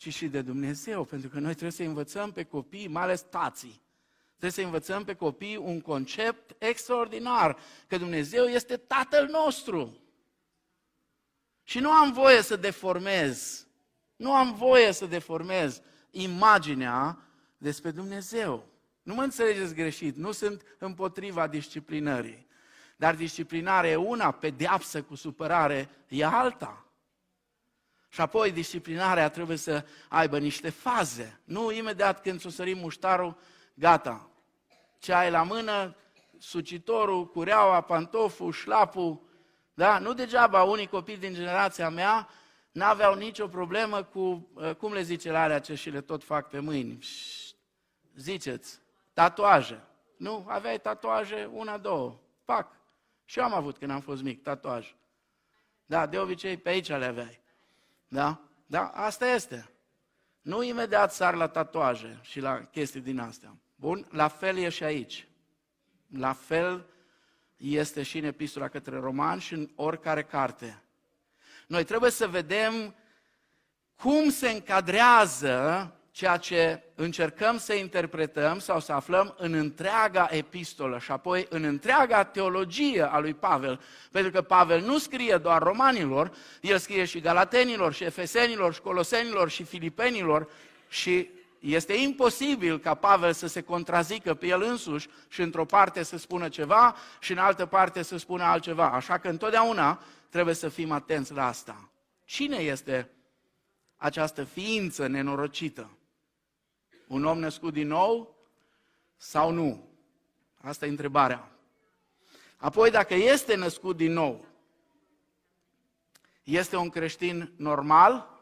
ci 0.00 0.14
și 0.14 0.28
de 0.28 0.42
Dumnezeu, 0.42 1.04
pentru 1.04 1.28
că 1.28 1.38
noi 1.38 1.50
trebuie 1.50 1.70
să 1.70 1.82
învățăm 1.82 2.32
pe 2.32 2.44
copii, 2.44 2.88
mai 2.88 3.02
ales 3.02 3.20
tații, 3.20 3.82
trebuie 4.28 4.50
să 4.50 4.62
învățăm 4.62 5.04
pe 5.04 5.14
copii 5.14 5.56
un 5.56 5.80
concept 5.80 6.62
extraordinar, 6.62 7.58
că 7.86 7.96
Dumnezeu 7.96 8.44
este 8.44 8.76
Tatăl 8.76 9.28
nostru. 9.30 10.00
Și 11.62 11.78
nu 11.78 11.90
am 11.90 12.12
voie 12.12 12.42
să 12.42 12.56
deformez, 12.56 13.66
nu 14.16 14.32
am 14.32 14.54
voie 14.54 14.92
să 14.92 15.06
deformez 15.06 15.80
imaginea 16.10 17.18
despre 17.58 17.90
Dumnezeu. 17.90 18.66
Nu 19.02 19.14
mă 19.14 19.22
înțelegeți 19.22 19.74
greșit, 19.74 20.16
nu 20.16 20.32
sunt 20.32 20.62
împotriva 20.78 21.46
disciplinării. 21.46 22.46
Dar 22.96 23.14
disciplinarea 23.14 23.90
e 23.90 23.96
una, 23.96 24.30
pedeapsă 24.30 25.02
cu 25.02 25.14
supărare 25.14 25.88
e 26.08 26.24
alta. 26.24 26.89
Și 28.12 28.20
apoi 28.20 28.52
disciplinarea 28.52 29.28
trebuie 29.28 29.56
să 29.56 29.84
aibă 30.08 30.38
niște 30.38 30.70
faze. 30.70 31.40
Nu 31.44 31.72
imediat 31.72 32.22
când 32.22 32.40
ți-o 32.40 32.50
sărim 32.50 32.78
muștarul, 32.78 33.36
gata. 33.74 34.30
Ce 34.98 35.12
ai 35.12 35.30
la 35.30 35.42
mână, 35.42 35.96
sucitorul, 36.38 37.26
cureaua, 37.26 37.80
pantoful, 37.80 38.52
șlapul. 38.52 39.20
Da? 39.74 39.98
Nu 39.98 40.12
degeaba 40.12 40.62
unii 40.62 40.86
copii 40.86 41.16
din 41.16 41.34
generația 41.34 41.88
mea 41.88 42.28
n-aveau 42.72 43.14
nicio 43.14 43.48
problemă 43.48 44.02
cu, 44.02 44.48
uh, 44.54 44.74
cum 44.74 44.92
le 44.92 45.02
zice 45.02 45.30
la 45.30 45.42
alea 45.42 45.60
ce 45.60 45.74
și 45.74 45.90
le 45.90 46.00
tot 46.00 46.24
fac 46.24 46.48
pe 46.48 46.58
mâini. 46.58 46.98
Ziceți, 48.16 48.80
tatuaje. 49.12 49.84
Nu, 50.16 50.44
aveai 50.48 50.80
tatuaje, 50.80 51.50
una, 51.52 51.78
două. 51.78 52.20
Pac. 52.44 52.76
Și 53.24 53.38
eu 53.38 53.44
am 53.44 53.54
avut 53.54 53.78
când 53.78 53.90
am 53.90 54.00
fost 54.00 54.22
mic, 54.22 54.42
tatuaj. 54.42 54.94
Da, 55.84 56.06
de 56.06 56.18
obicei 56.18 56.56
pe 56.56 56.68
aici 56.68 56.88
le 56.88 57.04
aveai. 57.04 57.39
Da? 58.12 58.40
Da, 58.66 58.86
asta 58.86 59.26
este. 59.26 59.70
Nu 60.40 60.62
imediat 60.62 61.12
sar 61.12 61.34
la 61.34 61.48
tatuaje 61.48 62.18
și 62.22 62.40
la 62.40 62.64
chestii 62.64 63.00
din 63.00 63.18
astea. 63.18 63.56
Bun? 63.74 64.06
La 64.10 64.28
fel 64.28 64.56
e 64.56 64.68
și 64.68 64.84
aici. 64.84 65.28
La 66.08 66.32
fel 66.32 66.86
este 67.56 68.02
și 68.02 68.18
în 68.18 68.24
epistola 68.24 68.68
către 68.68 68.98
roman 68.98 69.38
și 69.38 69.54
în 69.54 69.70
oricare 69.74 70.24
carte. 70.24 70.82
Noi 71.66 71.84
trebuie 71.84 72.10
să 72.10 72.28
vedem 72.28 72.94
cum 73.94 74.30
se 74.30 74.50
încadrează 74.50 75.94
ceea 76.20 76.36
ce 76.36 76.82
încercăm 76.94 77.58
să 77.58 77.74
interpretăm 77.74 78.58
sau 78.58 78.80
să 78.80 78.92
aflăm 78.92 79.34
în 79.38 79.52
întreaga 79.52 80.28
epistolă 80.30 80.98
și 80.98 81.10
apoi 81.10 81.46
în 81.48 81.64
întreaga 81.64 82.24
teologie 82.24 83.02
a 83.02 83.18
lui 83.18 83.34
Pavel. 83.34 83.80
Pentru 84.10 84.30
că 84.30 84.42
Pavel 84.42 84.80
nu 84.80 84.98
scrie 84.98 85.36
doar 85.36 85.62
romanilor, 85.62 86.32
el 86.60 86.78
scrie 86.78 87.04
și 87.04 87.20
galatenilor, 87.20 87.92
și 87.92 88.04
efesenilor, 88.04 88.74
și 88.74 88.80
colosenilor, 88.80 89.50
și 89.50 89.64
filipenilor 89.64 90.50
și 90.88 91.28
este 91.58 91.92
imposibil 91.92 92.78
ca 92.78 92.94
Pavel 92.94 93.32
să 93.32 93.46
se 93.46 93.60
contrazică 93.60 94.34
pe 94.34 94.46
el 94.46 94.62
însuși 94.62 95.08
și 95.28 95.40
într-o 95.40 95.64
parte 95.64 96.02
să 96.02 96.18
spună 96.18 96.48
ceva 96.48 96.96
și 97.20 97.32
în 97.32 97.38
altă 97.38 97.66
parte 97.66 98.02
să 98.02 98.16
spună 98.18 98.42
altceva. 98.42 98.90
Așa 98.90 99.18
că 99.18 99.28
întotdeauna 99.28 100.02
trebuie 100.28 100.54
să 100.54 100.68
fim 100.68 100.90
atenți 100.90 101.32
la 101.32 101.46
asta. 101.46 101.90
Cine 102.24 102.56
este 102.56 103.10
această 103.96 104.44
ființă 104.44 105.06
nenorocită? 105.06 105.90
Un 107.10 107.24
om 107.24 107.38
născut 107.38 107.72
din 107.72 107.86
nou 107.86 108.34
sau 109.16 109.50
nu? 109.50 109.88
Asta 110.60 110.86
e 110.86 110.88
întrebarea. 110.88 111.50
Apoi, 112.56 112.90
dacă 112.90 113.14
este 113.14 113.54
născut 113.54 113.96
din 113.96 114.12
nou, 114.12 114.44
este 116.42 116.76
un 116.76 116.88
creștin 116.88 117.52
normal 117.56 118.38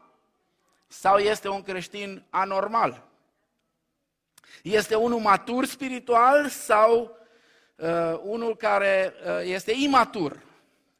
sau 0.87 1.17
este 1.17 1.47
un 1.47 1.61
creștin 1.61 2.25
anormal? 2.29 3.07
Este 4.63 4.95
unul 4.95 5.19
matur 5.19 5.65
spiritual 5.65 6.49
sau 6.49 7.17
uh, 7.75 8.19
unul 8.21 8.55
care 8.55 9.13
uh, 9.25 9.41
este 9.43 9.71
imatur 9.71 10.43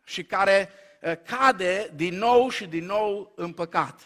și 0.03 0.23
care 0.23 0.69
uh, 1.01 1.13
cade 1.25 1.91
din 1.95 2.17
nou 2.17 2.49
și 2.49 2.67
din 2.67 2.85
nou 2.85 3.31
în 3.35 3.53
păcat? 3.53 4.01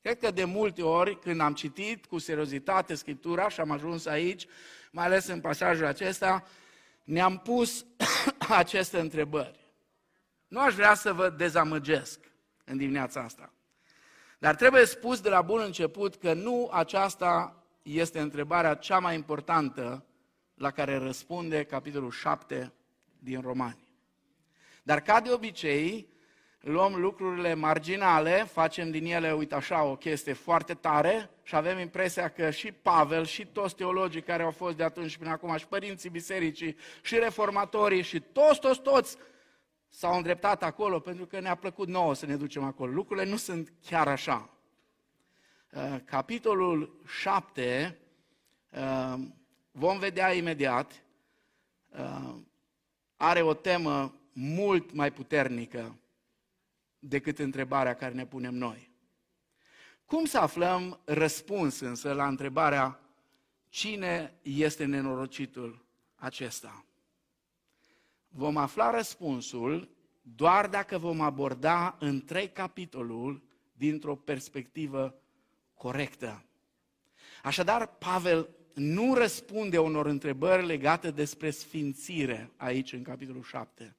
Cred 0.00 0.18
că 0.18 0.30
de 0.30 0.44
multe 0.44 0.82
ori, 0.82 1.18
când 1.18 1.40
am 1.40 1.54
citit 1.54 2.06
cu 2.06 2.18
seriozitate 2.18 2.94
Scriptura 2.94 3.48
și 3.48 3.60
am 3.60 3.70
ajuns 3.70 4.06
aici, 4.06 4.46
mai 4.90 5.04
ales 5.04 5.26
în 5.26 5.40
pasajul 5.40 5.86
acesta, 5.86 6.46
ne-am 7.04 7.38
pus 7.38 7.86
aceste 8.62 8.98
întrebări. 8.98 9.72
Nu 10.48 10.60
aș 10.60 10.74
vrea 10.74 10.94
să 10.94 11.12
vă 11.12 11.30
dezamăgesc 11.30 12.20
în 12.64 12.76
dimineața 12.76 13.20
asta. 13.20 13.52
Dar 14.38 14.54
trebuie 14.54 14.84
spus 14.84 15.20
de 15.20 15.28
la 15.28 15.42
bun 15.42 15.60
început 15.60 16.16
că 16.16 16.32
nu 16.32 16.70
aceasta 16.72 17.62
este 17.82 18.20
întrebarea 18.20 18.74
cea 18.74 18.98
mai 18.98 19.14
importantă 19.14 20.04
la 20.54 20.70
care 20.70 20.96
răspunde 20.96 21.64
capitolul 21.64 22.10
7 22.10 22.72
din 23.18 23.40
Romani. 23.40 23.88
Dar 24.82 25.00
ca 25.00 25.20
de 25.20 25.32
obicei, 25.32 26.08
luăm 26.60 26.94
lucrurile 26.94 27.54
marginale, 27.54 28.44
facem 28.52 28.90
din 28.90 29.06
ele, 29.06 29.32
uite 29.32 29.54
așa, 29.54 29.82
o 29.82 29.96
chestie 29.96 30.32
foarte 30.32 30.74
tare 30.74 31.30
și 31.42 31.56
avem 31.56 31.78
impresia 31.78 32.28
că 32.28 32.50
și 32.50 32.72
Pavel 32.72 33.24
și 33.24 33.46
toți 33.46 33.74
teologii 33.74 34.22
care 34.22 34.42
au 34.42 34.50
fost 34.50 34.76
de 34.76 34.82
atunci 34.82 35.16
până 35.16 35.30
acum, 35.30 35.56
și 35.56 35.66
părinții 35.66 36.10
bisericii, 36.10 36.76
și 37.02 37.18
reformatorii, 37.18 38.02
și 38.02 38.20
toți, 38.20 38.60
toți, 38.60 38.80
toți, 38.80 39.16
s-au 39.88 40.16
îndreptat 40.16 40.62
acolo 40.62 41.00
pentru 41.00 41.26
că 41.26 41.40
ne-a 41.40 41.54
plăcut 41.54 41.88
nouă 41.88 42.14
să 42.14 42.26
ne 42.26 42.36
ducem 42.36 42.64
acolo. 42.64 42.92
Lucrurile 42.92 43.30
nu 43.30 43.36
sunt 43.36 43.72
chiar 43.86 44.08
așa. 44.08 44.50
Uh, 45.72 45.96
capitolul 46.04 47.00
7, 47.06 47.98
uh, 48.70 49.14
vom 49.70 49.98
vedea 49.98 50.32
imediat, 50.32 51.02
uh, 51.88 52.34
are 53.16 53.42
o 53.42 53.54
temă 53.54 54.14
mult 54.32 54.92
mai 54.92 55.12
puternică 55.12 55.96
decât 56.98 57.38
întrebarea 57.38 57.94
care 57.94 58.14
ne 58.14 58.26
punem 58.26 58.54
noi. 58.54 58.90
Cum 60.04 60.24
să 60.24 60.38
aflăm 60.38 61.00
răspuns 61.04 61.80
însă 61.80 62.12
la 62.12 62.26
întrebarea 62.26 63.00
cine 63.68 64.38
este 64.42 64.84
nenorocitul 64.84 65.84
acesta? 66.14 66.84
Vom 68.28 68.56
afla 68.56 68.90
răspunsul 68.90 69.96
doar 70.22 70.68
dacă 70.68 70.98
vom 70.98 71.20
aborda 71.20 71.96
întreg 72.00 72.52
capitolul 72.52 73.42
dintr-o 73.72 74.16
perspectivă 74.16 75.20
corectă. 75.74 76.44
Așadar, 77.42 77.86
Pavel 77.86 78.48
nu 78.74 79.14
răspunde 79.14 79.78
unor 79.78 80.06
întrebări 80.06 80.66
legate 80.66 81.10
despre 81.10 81.50
sfințire 81.50 82.52
aici 82.56 82.92
în 82.92 83.02
capitolul 83.02 83.42
7, 83.42 83.96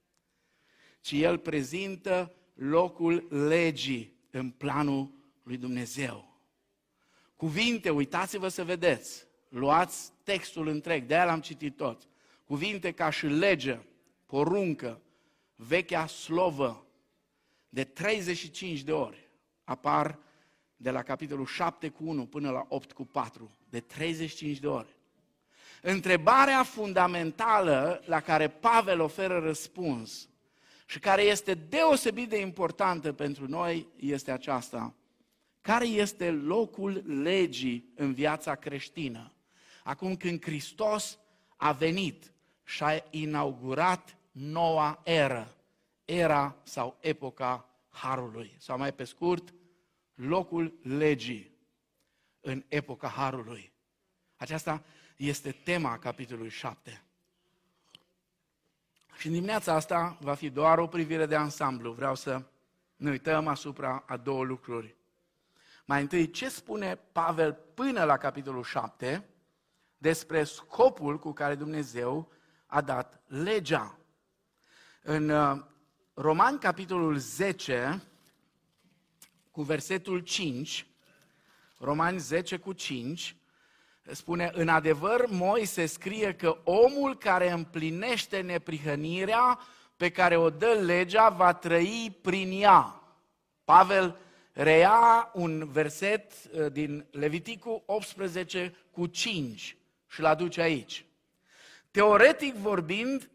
ci 1.02 1.12
el 1.12 1.38
prezintă 1.38 2.34
locul 2.60 3.28
legii 3.30 4.14
în 4.32 4.50
planul 4.50 5.12
lui 5.44 5.58
Dumnezeu. 5.58 6.38
Cuvinte, 7.36 7.90
uitați-vă 7.90 8.48
să 8.48 8.64
vedeți, 8.64 9.26
luați 9.50 10.12
textul 10.24 10.68
întreg, 10.68 11.06
de 11.06 11.16
aia 11.16 11.26
l-am 11.26 11.42
citit 11.42 11.76
tot. 11.76 12.08
Cuvinte 12.46 12.92
ca 12.92 13.10
și 13.10 13.26
lege, 13.26 13.80
poruncă, 14.26 15.02
vechea 15.56 16.08
slovă, 16.08 16.86
de 17.70 17.84
35 17.84 18.82
de 18.82 18.92
ori 18.92 19.30
apar 19.64 20.20
de 20.76 20.92
la 20.92 21.04
capitolul 21.04 21.46
7 21.46 21.90
cu 21.90 22.04
1 22.04 22.26
până 22.26 22.52
la 22.52 22.66
8 22.70 22.92
cu 22.92 23.06
4, 23.06 23.58
de 23.70 23.80
35 23.80 24.58
de 24.58 24.68
ori. 24.68 24.98
Întrebarea 25.82 26.64
fundamentală 26.64 28.02
la 28.06 28.20
care 28.20 28.48
Pavel 28.48 29.00
oferă 29.00 29.40
răspuns 29.40 30.29
și 30.90 31.00
care 31.00 31.22
este 31.22 31.54
deosebit 31.54 32.30
de 32.30 32.40
importantă 32.40 33.14
pentru 33.14 33.48
noi 33.48 33.88
este 33.96 34.32
aceasta. 34.32 34.96
Care 35.62 35.86
este 35.86 36.32
locul 36.32 37.04
legii 37.22 37.94
în 37.96 38.14
viața 38.14 38.56
creștină? 38.56 39.34
Acum 39.84 40.16
când 40.16 40.42
Hristos 40.42 41.20
a 41.58 41.72
venit 41.72 42.34
și 42.64 42.84
a 42.84 43.04
inaugurat 43.10 44.18
noua 44.32 45.02
eră, 45.04 45.56
era 46.06 46.56
sau 46.64 46.98
epoca 47.00 47.70
Harului, 47.90 48.56
sau 48.58 48.78
mai 48.78 48.94
pe 48.94 49.04
scurt, 49.04 49.54
locul 50.14 50.80
legii 50.82 51.52
în 52.40 52.64
epoca 52.68 53.08
Harului. 53.08 53.72
Aceasta 54.36 54.84
este 55.16 55.52
tema 55.52 56.00
capitolului 56.00 56.50
7. 56.50 57.04
Și 59.20 59.28
în 59.28 59.34
dimineața 59.34 59.74
asta 59.74 60.18
va 60.22 60.34
fi 60.34 60.50
doar 60.50 60.78
o 60.78 60.88
privire 60.88 61.26
de 61.26 61.36
ansamblu. 61.36 61.92
Vreau 61.92 62.16
să 62.16 62.44
ne 62.96 63.10
uităm 63.10 63.48
asupra 63.48 64.04
a 64.08 64.18
două 64.18 64.44
lucruri. 64.44 64.96
Mai 65.86 66.02
întâi, 66.02 66.30
ce 66.30 66.50
spune 66.50 66.96
Pavel 66.96 67.54
până 67.74 68.04
la 68.04 68.18
capitolul 68.18 68.64
7 68.64 69.30
despre 69.98 70.44
scopul 70.44 71.20
cu 71.20 71.32
care 71.32 71.56
Dumnezeu 71.56 72.32
a 72.66 72.82
dat 72.82 73.22
legea. 73.28 73.98
În 75.02 75.30
uh, 75.30 75.64
Roman, 76.14 76.58
capitolul 76.58 77.18
10, 77.18 78.04
cu 79.52 79.62
versetul 79.62 80.20
5, 80.20 80.88
Romani 81.78 82.20
10 82.20 82.58
cu 82.58 82.74
5, 82.74 83.36
spune, 84.12 84.52
în 84.54 84.68
adevăr, 84.68 85.26
Moise 85.28 85.86
scrie 85.86 86.34
că 86.34 86.58
omul 86.64 87.18
care 87.18 87.52
împlinește 87.52 88.42
neprihănirea 88.42 89.60
pe 89.98 90.10
care 90.10 90.38
o 90.38 90.50
dă 90.50 90.72
legea 90.72 91.30
va 91.30 91.54
trăi 91.54 92.18
prin 92.22 92.62
ea. 92.62 93.02
Pavel 93.64 94.18
reia 94.52 95.30
un 95.34 95.68
verset 95.72 96.32
uh, 96.32 96.72
din 96.72 97.06
Leviticul 97.12 97.84
18 97.86 98.76
cu 98.92 99.06
5 99.06 99.78
și-l 100.08 100.26
aduce 100.26 100.62
aici. 100.62 101.06
Teoretic 101.92 102.54
vorbind, 102.54 103.30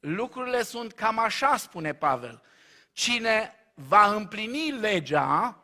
lucrurile 0.00 0.62
sunt 0.62 0.92
cam 0.92 1.18
așa, 1.18 1.56
spune 1.56 1.94
Pavel. 1.94 2.42
Cine 2.92 3.54
va 3.74 4.14
împlini 4.14 4.70
legea, 4.70 5.62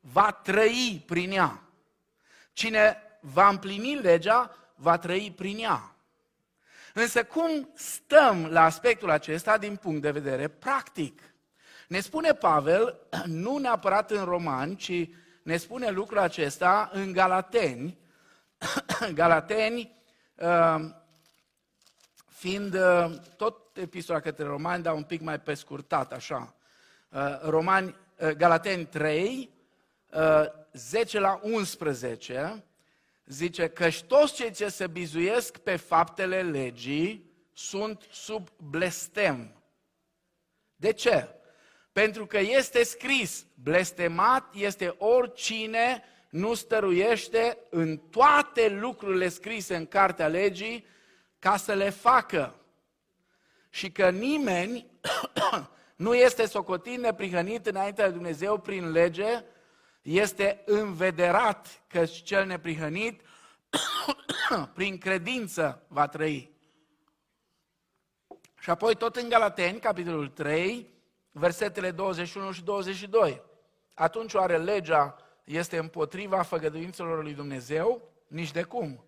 va 0.00 0.32
trăi 0.32 1.02
prin 1.06 1.32
ea. 1.32 1.62
Cine 2.52 3.09
va 3.20 3.48
împlini 3.48 3.94
legea, 3.94 4.56
va 4.74 4.98
trăi 4.98 5.32
prin 5.36 5.58
ea. 5.58 5.94
Însă 6.94 7.24
cum 7.24 7.70
stăm 7.74 8.46
la 8.46 8.64
aspectul 8.64 9.10
acesta 9.10 9.58
din 9.58 9.76
punct 9.76 10.02
de 10.02 10.10
vedere 10.10 10.48
practic? 10.48 11.22
Ne 11.88 12.00
spune 12.00 12.32
Pavel, 12.32 12.98
nu 13.24 13.56
neapărat 13.56 14.10
în 14.10 14.24
Roman, 14.24 14.76
ci 14.76 15.08
ne 15.42 15.56
spune 15.56 15.90
lucrul 15.90 16.18
acesta 16.18 16.90
în 16.92 17.12
Galateni, 17.12 17.98
Galateni 19.14 19.96
uh, 20.34 20.90
fiind 22.26 22.74
uh, 22.74 23.12
tot 23.36 23.76
epistola 23.76 24.20
către 24.20 24.44
Romani, 24.44 24.82
dar 24.82 24.94
un 24.94 25.02
pic 25.02 25.20
mai 25.20 25.40
pe 25.40 25.54
scurtat, 25.54 26.12
așa. 26.12 26.54
Uh, 27.08 27.40
Romani, 27.42 27.96
Galateni 28.36 28.86
3, 28.86 29.50
10 30.72 31.18
la 31.18 31.40
11, 31.42 32.64
zice 33.30 33.68
că 33.68 33.88
toți 34.06 34.34
cei 34.34 34.52
ce 34.52 34.68
se 34.68 34.86
bizuiesc 34.86 35.58
pe 35.58 35.76
faptele 35.76 36.42
legii 36.42 37.30
sunt 37.52 38.06
sub 38.10 38.48
blestem. 38.56 39.62
De 40.76 40.92
ce? 40.92 41.28
Pentru 41.92 42.26
că 42.26 42.38
este 42.38 42.82
scris, 42.82 43.46
blestemat 43.54 44.54
este 44.54 44.94
oricine 44.98 46.02
nu 46.30 46.54
stăruiește 46.54 47.58
în 47.70 47.96
toate 47.96 48.68
lucrurile 48.68 49.28
scrise 49.28 49.76
în 49.76 49.86
cartea 49.86 50.28
legii 50.28 50.86
ca 51.38 51.56
să 51.56 51.74
le 51.74 51.90
facă. 51.90 52.54
Și 53.70 53.90
că 53.90 54.10
nimeni 54.10 54.86
nu 55.96 56.14
este 56.14 56.46
socotit 56.46 56.98
neprihănit 56.98 57.66
înaintea 57.66 58.04
lui 58.04 58.14
Dumnezeu 58.14 58.58
prin 58.58 58.90
lege, 58.90 59.44
este 60.02 60.62
învederat 60.66 61.82
că 61.86 62.04
cel 62.04 62.46
neprihănit 62.46 63.20
prin 64.74 64.98
credință 64.98 65.82
va 65.88 66.08
trăi. 66.08 66.50
Și 68.58 68.70
apoi 68.70 68.94
tot 68.94 69.16
în 69.16 69.28
Galateni, 69.28 69.78
capitolul 69.78 70.28
3, 70.28 70.94
versetele 71.30 71.90
21 71.90 72.52
și 72.52 72.62
22. 72.62 73.42
Atunci 73.94 74.34
oare 74.34 74.58
legea 74.58 75.16
este 75.44 75.78
împotriva 75.78 76.42
făgăduințelor 76.42 77.22
lui 77.22 77.34
Dumnezeu? 77.34 78.02
Nici 78.26 78.50
de 78.50 78.62
cum. 78.62 79.04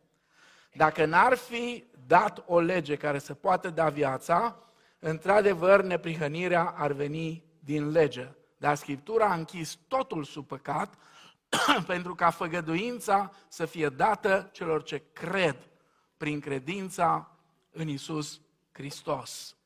Dacă 0.72 1.04
n-ar 1.04 1.34
fi 1.34 1.84
dat 2.06 2.42
o 2.46 2.60
lege 2.60 2.96
care 2.96 3.18
să 3.18 3.34
poată 3.34 3.70
da 3.70 3.88
viața, 3.88 4.58
într-adevăr 4.98 5.82
neprihănirea 5.82 6.74
ar 6.76 6.92
veni 6.92 7.44
din 7.58 7.90
lege. 7.90 8.28
Dar 8.62 8.76
Scriptura 8.76 9.26
a 9.30 9.34
închis 9.34 9.78
totul 9.88 10.24
sub 10.24 10.46
păcat 10.46 10.98
pentru 11.86 12.14
ca 12.14 12.30
făgăduința 12.30 13.32
să 13.48 13.66
fie 13.66 13.88
dată 13.88 14.50
celor 14.52 14.82
ce 14.82 15.02
cred 15.12 15.68
prin 16.16 16.40
credința 16.40 17.36
în 17.70 17.88
Isus 17.88 18.40
Hristos. 18.72 19.56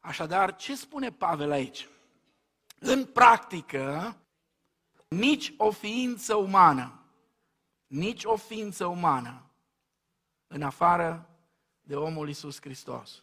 Așadar, 0.00 0.56
ce 0.56 0.76
spune 0.76 1.12
Pavel 1.12 1.50
aici? 1.50 1.88
În 2.78 3.04
practică, 3.04 4.16
nici 5.08 5.54
o 5.56 5.70
ființă 5.70 6.34
umană, 6.34 7.00
nici 7.86 8.24
o 8.24 8.36
ființă 8.36 8.86
umană, 8.86 9.50
în 10.46 10.62
afară 10.62 11.28
de 11.82 11.96
omul 11.96 12.28
Isus 12.28 12.60
Hristos, 12.60 13.22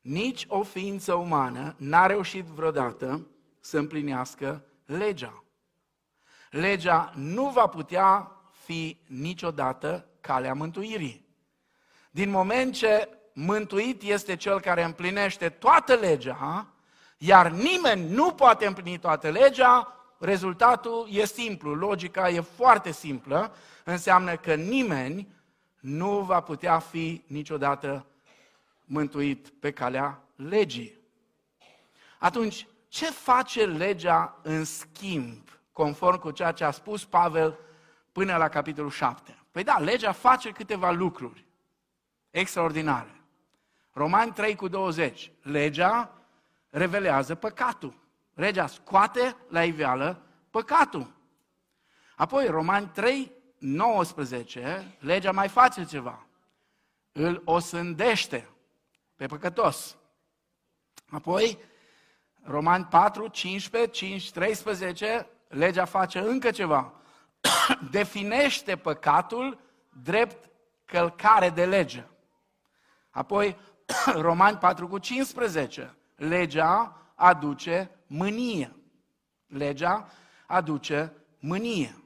nici 0.00 0.44
o 0.48 0.62
ființă 0.62 1.14
umană 1.14 1.74
n-a 1.76 2.06
reușit 2.06 2.44
vreodată 2.44 3.26
să 3.60 3.78
împlinească 3.78 4.64
legea. 4.84 5.44
legea 6.50 7.12
nu 7.14 7.48
va 7.48 7.66
putea 7.66 8.32
fi 8.64 9.00
niciodată 9.06 10.08
calea 10.20 10.54
mântuirii. 10.54 11.28
Din 12.10 12.30
moment 12.30 12.74
ce 12.74 13.08
mântuit 13.32 14.02
este 14.02 14.36
cel 14.36 14.60
care 14.60 14.82
împlinește 14.82 15.48
toată 15.48 15.94
legea, 15.94 16.66
iar 17.18 17.50
nimeni 17.50 18.10
nu 18.10 18.32
poate 18.32 18.66
împlini 18.66 18.98
toată 18.98 19.30
legea, 19.30 19.94
rezultatul 20.18 21.08
e 21.10 21.26
simplu, 21.26 21.74
logica 21.74 22.28
e 22.28 22.40
foarte 22.40 22.92
simplă, 22.92 23.54
înseamnă 23.84 24.36
că 24.36 24.54
nimeni 24.54 25.28
nu 25.80 26.20
va 26.20 26.40
putea 26.40 26.78
fi 26.78 27.24
niciodată 27.26 28.06
mântuit 28.90 29.48
pe 29.48 29.70
calea 29.70 30.22
legii. 30.36 30.98
Atunci, 32.18 32.66
ce 32.88 33.10
face 33.10 33.66
legea 33.66 34.38
în 34.42 34.64
schimb, 34.64 35.48
conform 35.72 36.18
cu 36.18 36.30
ceea 36.30 36.52
ce 36.52 36.64
a 36.64 36.70
spus 36.70 37.04
Pavel 37.04 37.58
până 38.12 38.36
la 38.36 38.48
capitolul 38.48 38.90
7? 38.90 39.38
Păi 39.50 39.62
da, 39.62 39.78
legea 39.78 40.12
face 40.12 40.50
câteva 40.50 40.90
lucruri 40.90 41.46
extraordinare. 42.30 43.20
Romani 43.92 44.32
3 44.32 44.54
cu 44.54 44.68
20. 44.68 45.32
Legea 45.42 46.12
revelează 46.70 47.34
păcatul. 47.34 47.94
Legea 48.34 48.66
scoate 48.66 49.36
la 49.48 49.64
iveală 49.64 50.22
păcatul. 50.50 51.12
Apoi, 52.16 52.46
Romani 52.46 52.90
3, 52.94 53.32
19, 53.58 54.96
legea 54.98 55.32
mai 55.32 55.48
face 55.48 55.84
ceva. 55.84 56.26
Îl 57.12 57.42
osândește 57.44 58.48
pe 59.20 59.26
păcătos. 59.26 59.96
Apoi, 61.10 61.58
Romani 62.42 62.84
4, 62.84 63.26
15, 63.26 63.90
5, 63.90 64.30
13, 64.30 65.28
legea 65.48 65.84
face 65.84 66.18
încă 66.18 66.50
ceva. 66.50 66.92
Definește 67.90 68.76
păcatul 68.76 69.60
drept 70.02 70.50
călcare 70.84 71.50
de 71.50 71.64
lege. 71.64 72.06
Apoi, 73.10 73.56
Romani 74.28 74.56
4 74.56 74.88
cu 74.88 74.98
15, 74.98 75.96
legea 76.16 76.96
aduce 77.14 77.90
mânie. 78.06 78.76
Legea 79.46 80.08
aduce 80.46 81.12
mânie. 81.38 82.04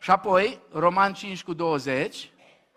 Și 0.00 0.10
apoi, 0.10 0.60
Roman 0.70 1.14
5 1.14 1.42
cu 1.42 1.52
20, 1.52 2.30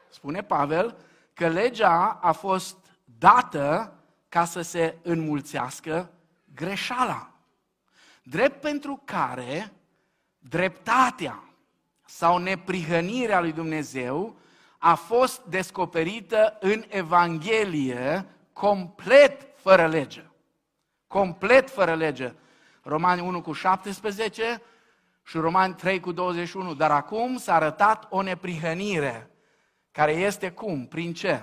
spune 0.10 0.44
Pavel, 0.44 0.98
că 1.34 1.48
legea 1.48 2.20
a 2.22 2.32
fost 2.32 2.79
dată 3.20 3.94
ca 4.30 4.46
să 4.46 4.62
se 4.62 4.98
înmulțească 5.02 6.12
greșeala. 6.54 7.32
Drept 8.24 8.62
pentru 8.62 9.02
care 9.06 9.72
dreptatea 10.40 11.44
sau 12.06 12.38
neprihănirea 12.38 13.40
lui 13.40 13.52
Dumnezeu 13.52 14.36
a 14.78 14.96
fost 14.96 15.42
descoperită 15.44 16.58
în 16.60 16.84
Evanghelie 16.88 18.26
complet 18.54 19.48
fără 19.56 19.88
lege. 19.88 20.24
Complet 21.08 21.70
fără 21.70 21.96
lege. 21.96 22.34
Romani 22.82 23.22
1 23.22 23.42
cu 23.42 23.52
17 23.52 24.62
și 25.24 25.38
Romani 25.38 25.74
3 25.74 26.00
cu 26.00 26.12
21. 26.12 26.74
Dar 26.74 26.92
acum 26.92 27.38
s-a 27.38 27.54
arătat 27.54 28.08
o 28.10 28.22
neprihănire, 28.22 29.30
care 29.92 30.12
este 30.12 30.52
cum? 30.52 30.86
Prin 30.86 31.14
ce? 31.14 31.42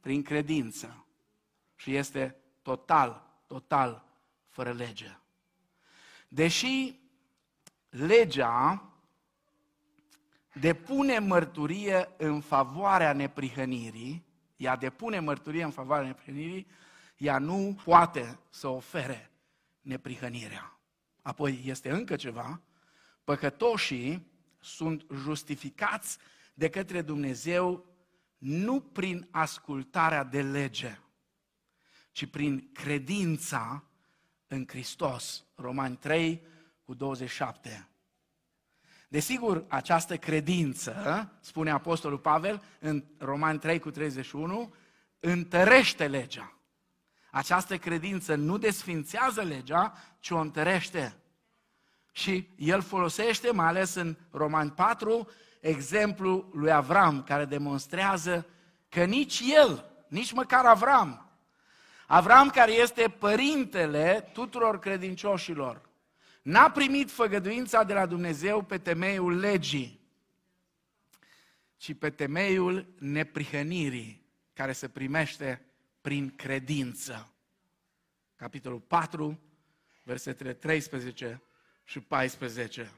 Prin 0.00 0.22
credință. 0.22 1.05
Și 1.76 1.94
este 1.94 2.36
total, 2.62 3.40
total 3.46 4.04
fără 4.46 4.72
lege. 4.72 5.18
Deși 6.28 7.00
legea 7.88 8.90
depune 10.52 11.18
mărturie 11.18 12.08
în 12.16 12.40
favoarea 12.40 13.12
neprihănirii, 13.12 14.24
ea 14.56 14.76
depune 14.76 15.18
mărturie 15.18 15.62
în 15.62 15.70
favoarea 15.70 16.06
neprihănirii, 16.06 16.66
ea 17.16 17.38
nu 17.38 17.80
poate 17.84 18.38
să 18.50 18.68
ofere 18.68 19.30
neprihănirea. 19.80 20.78
Apoi 21.22 21.62
este 21.64 21.90
încă 21.90 22.16
ceva, 22.16 22.60
păcătoșii 23.24 24.26
sunt 24.60 25.06
justificați 25.14 26.18
de 26.54 26.68
către 26.68 27.02
Dumnezeu 27.02 27.84
nu 28.38 28.80
prin 28.80 29.28
ascultarea 29.30 30.24
de 30.24 30.42
lege, 30.42 30.98
ci 32.16 32.26
prin 32.26 32.70
credința 32.72 33.84
în 34.46 34.64
Hristos. 34.68 35.44
Romani 35.54 35.96
3 35.96 36.42
cu 36.84 36.94
27. 36.94 37.88
Desigur, 39.08 39.64
această 39.68 40.16
credință, 40.16 41.32
spune 41.40 41.70
Apostolul 41.70 42.18
Pavel 42.18 42.62
în 42.80 43.04
Romani 43.18 43.58
3 43.58 43.78
cu 43.78 43.90
31, 43.90 44.74
întărește 45.20 46.08
legea. 46.08 46.58
Această 47.30 47.78
credință 47.78 48.34
nu 48.34 48.58
desfințează 48.58 49.42
legea, 49.42 49.92
ci 50.18 50.30
o 50.30 50.38
întărește. 50.38 51.16
Și 52.12 52.48
el 52.56 52.80
folosește, 52.80 53.50
mai 53.50 53.66
ales 53.66 53.94
în 53.94 54.16
Roman 54.30 54.70
4, 54.70 55.28
exemplul 55.60 56.50
lui 56.52 56.72
Avram, 56.72 57.22
care 57.22 57.44
demonstrează 57.44 58.46
că 58.88 59.04
nici 59.04 59.42
el, 59.54 59.90
nici 60.08 60.32
măcar 60.32 60.64
Avram, 60.64 61.25
Avram 62.06 62.50
care 62.50 62.72
este 62.72 63.08
părintele 63.18 64.30
tuturor 64.32 64.78
credincioșilor, 64.78 65.88
n-a 66.42 66.70
primit 66.70 67.10
făgăduința 67.10 67.82
de 67.82 67.92
la 67.92 68.06
Dumnezeu 68.06 68.62
pe 68.62 68.78
temeiul 68.78 69.38
legii, 69.38 70.00
ci 71.76 71.94
pe 71.94 72.10
temeiul 72.10 72.86
neprihănirii 72.98 74.26
care 74.52 74.72
se 74.72 74.88
primește 74.88 75.64
prin 76.00 76.36
credință. 76.36 77.32
Capitolul 78.36 78.80
4, 78.80 79.40
versetele 80.02 80.52
13 80.52 81.42
și 81.84 82.00
14. 82.00 82.92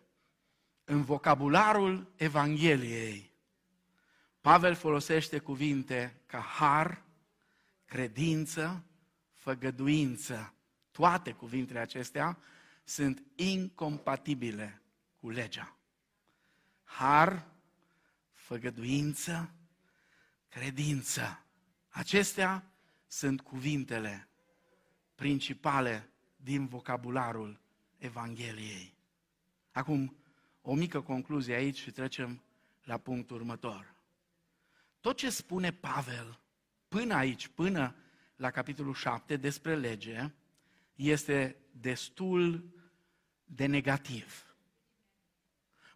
În 0.85 1.03
vocabularul 1.03 2.12
Evangheliei, 2.16 3.31
Pavel 4.40 4.75
folosește 4.75 5.38
cuvinte 5.38 6.21
ca 6.27 6.38
har, 6.38 7.03
credință, 7.85 8.83
făgăduință. 9.38 10.55
Toate 10.90 11.33
cuvintele 11.33 11.79
acestea 11.79 12.38
sunt 12.85 13.22
incompatibile 13.35 14.83
cu 15.20 15.31
legea. 15.31 15.77
Har, 16.85 17.46
făgăduință, 18.33 19.55
credință. 20.48 21.44
Acestea 21.88 22.70
sunt 23.07 23.40
cuvintele 23.40 24.29
principale 25.14 26.11
din 26.37 26.66
vocabularul 26.66 27.61
Evangheliei. 27.96 28.94
Acum, 29.72 30.16
o 30.62 30.74
mică 30.74 31.01
concluzie 31.01 31.55
aici 31.55 31.79
și 31.79 31.90
trecem 31.90 32.42
la 32.83 32.98
punctul 32.98 33.37
următor. 33.37 33.94
Tot 35.01 35.16
ce 35.16 35.31
spune 35.31 35.72
Pavel 35.72 36.40
până 36.88 37.14
aici, 37.14 37.48
până 37.48 37.94
la 38.38 38.51
capitolul 38.51 38.94
7 38.94 39.37
despre 39.37 39.77
lege, 39.77 40.31
este 40.94 41.57
destul 41.70 42.64
de 43.44 43.66
negativ. 43.66 44.46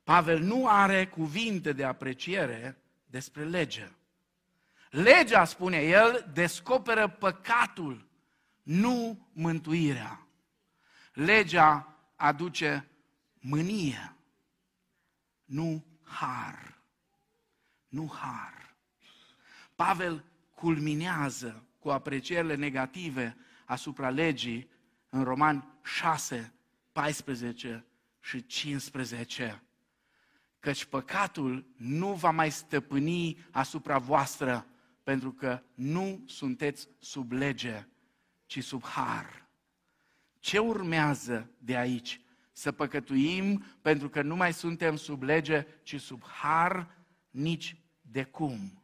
Pavel 0.05 0.40
nu 0.40 0.68
are 0.68 1.07
cuvinte 1.07 1.72
de 1.72 1.85
apreciere 1.85 2.83
despre 3.07 3.44
lege. 3.44 3.92
Legea, 4.90 5.44
spune 5.44 5.76
el, 5.76 6.31
descoperă 6.33 7.09
păcatul, 7.09 8.07
nu 8.62 9.28
mântuirea. 9.33 10.26
Legea 11.12 11.96
aduce 12.16 12.88
mânie, 13.40 14.16
nu 15.44 15.85
har. 16.02 16.81
Nu 17.88 18.12
har. 18.14 18.74
Pavel 19.74 20.24
culminează 20.55 21.66
cu 21.83 21.88
aprecierile 21.88 22.55
negative 22.55 23.37
asupra 23.64 24.11
legii 24.11 24.71
în 25.09 25.25
Roman 25.25 25.79
6, 25.83 26.53
14 26.92 27.87
și 28.21 28.47
15. 28.47 29.62
Căci 30.59 30.85
păcatul 30.85 31.66
nu 31.77 32.12
va 32.12 32.31
mai 32.31 32.51
stăpâni 32.51 33.47
asupra 33.51 33.99
voastră, 33.99 34.66
pentru 35.03 35.33
că 35.33 35.62
nu 35.75 36.23
sunteți 36.27 36.88
sub 36.99 37.33
lege, 37.33 37.87
ci 38.47 38.62
sub 38.62 38.85
har. 38.85 39.49
Ce 40.38 40.59
urmează 40.59 41.51
de 41.59 41.77
aici? 41.77 42.21
Să 42.53 42.73
păcătuim 42.73 43.64
pentru 43.81 44.09
că 44.09 44.23
nu 44.23 44.37
mai 44.37 44.53
suntem 44.53 44.97
sub 44.97 45.23
lege, 45.23 45.66
ci 45.83 46.01
sub 46.01 46.25
har, 46.25 46.97
nici 47.31 47.77
de 48.01 48.25
cum. 48.25 48.82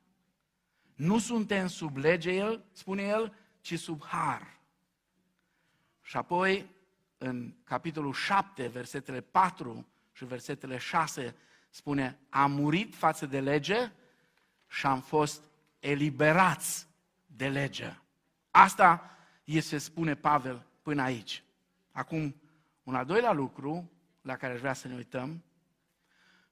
Nu 0.98 1.18
suntem 1.18 1.66
sub 1.66 1.96
lege, 1.96 2.30
el, 2.30 2.64
spune 2.72 3.02
el, 3.02 3.34
ci 3.60 3.78
sub 3.78 4.04
har. 4.04 4.58
Și 6.00 6.16
apoi, 6.16 6.70
în 7.18 7.54
capitolul 7.64 8.12
7, 8.12 8.66
versetele 8.66 9.20
4 9.20 9.86
și 10.12 10.24
versetele 10.24 10.78
6 10.78 11.36
spune, 11.70 12.18
am 12.28 12.52
murit 12.52 12.94
față 12.94 13.26
de 13.26 13.40
lege 13.40 13.92
și 14.66 14.86
am 14.86 15.00
fost 15.00 15.42
eliberați 15.78 16.88
de 17.26 17.48
lege. 17.48 17.96
Asta 18.50 19.16
este, 19.44 19.78
spune 19.78 20.14
Pavel, 20.14 20.66
până 20.82 21.02
aici. 21.02 21.42
Acum, 21.92 22.40
un 22.82 22.94
al 22.94 23.04
doilea 23.04 23.32
lucru 23.32 23.90
la 24.22 24.36
care 24.36 24.52
aș 24.52 24.60
vrea 24.60 24.74
să 24.74 24.88
ne 24.88 24.94
uităm, 24.94 25.44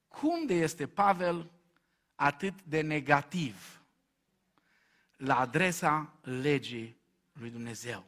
cum 0.09 0.47
de 0.47 0.55
este 0.55 0.87
Pavel 0.87 1.51
atât 2.15 2.63
de 2.63 2.81
negativ 2.81 3.81
la 5.16 5.38
adresa 5.38 6.12
legii 6.22 6.96
lui 7.33 7.50
Dumnezeu? 7.50 8.05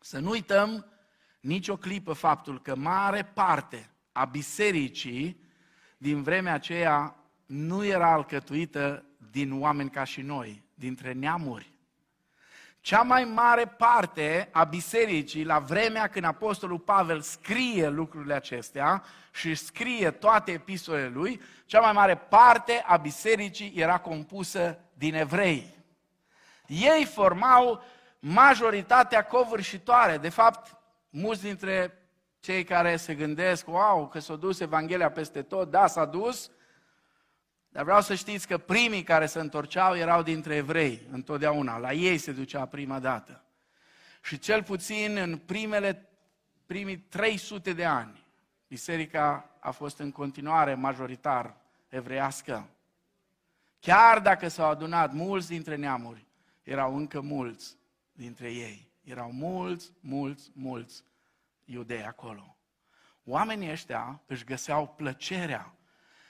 Să 0.00 0.18
nu 0.18 0.30
uităm 0.30 0.86
nicio 1.40 1.76
clipă 1.76 2.12
faptul 2.12 2.60
că 2.60 2.74
mare 2.74 3.24
parte 3.24 3.90
a 4.12 4.24
bisericii 4.24 5.42
din 5.98 6.22
vremea 6.22 6.54
aceea 6.54 7.16
nu 7.46 7.84
era 7.84 8.12
alcătuită 8.12 9.04
din 9.30 9.60
oameni 9.60 9.90
ca 9.90 10.04
și 10.04 10.20
noi, 10.20 10.64
dintre 10.74 11.12
neamuri. 11.12 11.73
Cea 12.84 13.02
mai 13.02 13.24
mare 13.24 13.66
parte 13.66 14.48
a 14.52 14.64
bisericii, 14.64 15.44
la 15.44 15.58
vremea 15.58 16.08
când 16.08 16.24
Apostolul 16.24 16.78
Pavel 16.78 17.20
scrie 17.20 17.88
lucrurile 17.88 18.34
acestea 18.34 19.02
și 19.32 19.54
scrie 19.54 20.10
toate 20.10 20.52
epistolele 20.52 21.08
lui, 21.08 21.40
cea 21.66 21.80
mai 21.80 21.92
mare 21.92 22.16
parte 22.16 22.82
a 22.86 22.96
bisericii 22.96 23.72
era 23.76 23.98
compusă 23.98 24.78
din 24.94 25.14
evrei. 25.14 25.74
Ei 26.66 27.04
formau 27.04 27.82
majoritatea 28.18 29.24
covârșitoare. 29.24 30.16
De 30.16 30.28
fapt, 30.28 30.76
mulți 31.10 31.42
dintre 31.42 31.98
cei 32.40 32.64
care 32.64 32.96
se 32.96 33.14
gândesc, 33.14 33.68
wow, 33.68 34.08
că 34.08 34.18
s-a 34.18 34.36
dus 34.36 34.60
Evanghelia 34.60 35.10
peste 35.10 35.42
tot, 35.42 35.70
da, 35.70 35.86
s-a 35.86 36.04
dus, 36.04 36.50
dar 37.74 37.84
vreau 37.84 38.00
să 38.00 38.14
știți 38.14 38.46
că 38.46 38.58
primii 38.58 39.02
care 39.02 39.26
se 39.26 39.40
întorceau 39.40 39.96
erau 39.96 40.22
dintre 40.22 40.54
evrei, 40.54 41.06
întotdeauna. 41.10 41.78
La 41.78 41.92
ei 41.92 42.18
se 42.18 42.32
ducea 42.32 42.66
prima 42.66 42.98
dată. 42.98 43.44
Și 44.22 44.38
cel 44.38 44.62
puțin 44.62 45.16
în 45.16 45.38
primele, 45.38 46.08
primii 46.66 46.98
300 46.98 47.72
de 47.72 47.84
ani, 47.84 48.26
biserica 48.68 49.50
a 49.60 49.70
fost 49.70 49.98
în 49.98 50.10
continuare 50.10 50.74
majoritar 50.74 51.56
evreiască. 51.88 52.68
Chiar 53.80 54.20
dacă 54.20 54.48
s-au 54.48 54.70
adunat 54.70 55.12
mulți 55.12 55.48
dintre 55.48 55.76
neamuri, 55.76 56.26
erau 56.62 56.96
încă 56.96 57.20
mulți 57.20 57.76
dintre 58.12 58.52
ei. 58.52 58.88
Erau 59.04 59.30
mulți, 59.32 59.92
mulți, 60.00 60.50
mulți 60.52 61.04
iudei 61.64 62.04
acolo. 62.04 62.56
Oamenii 63.24 63.70
ăștia 63.70 64.20
își 64.26 64.44
găseau 64.44 64.86
plăcerea 64.96 65.74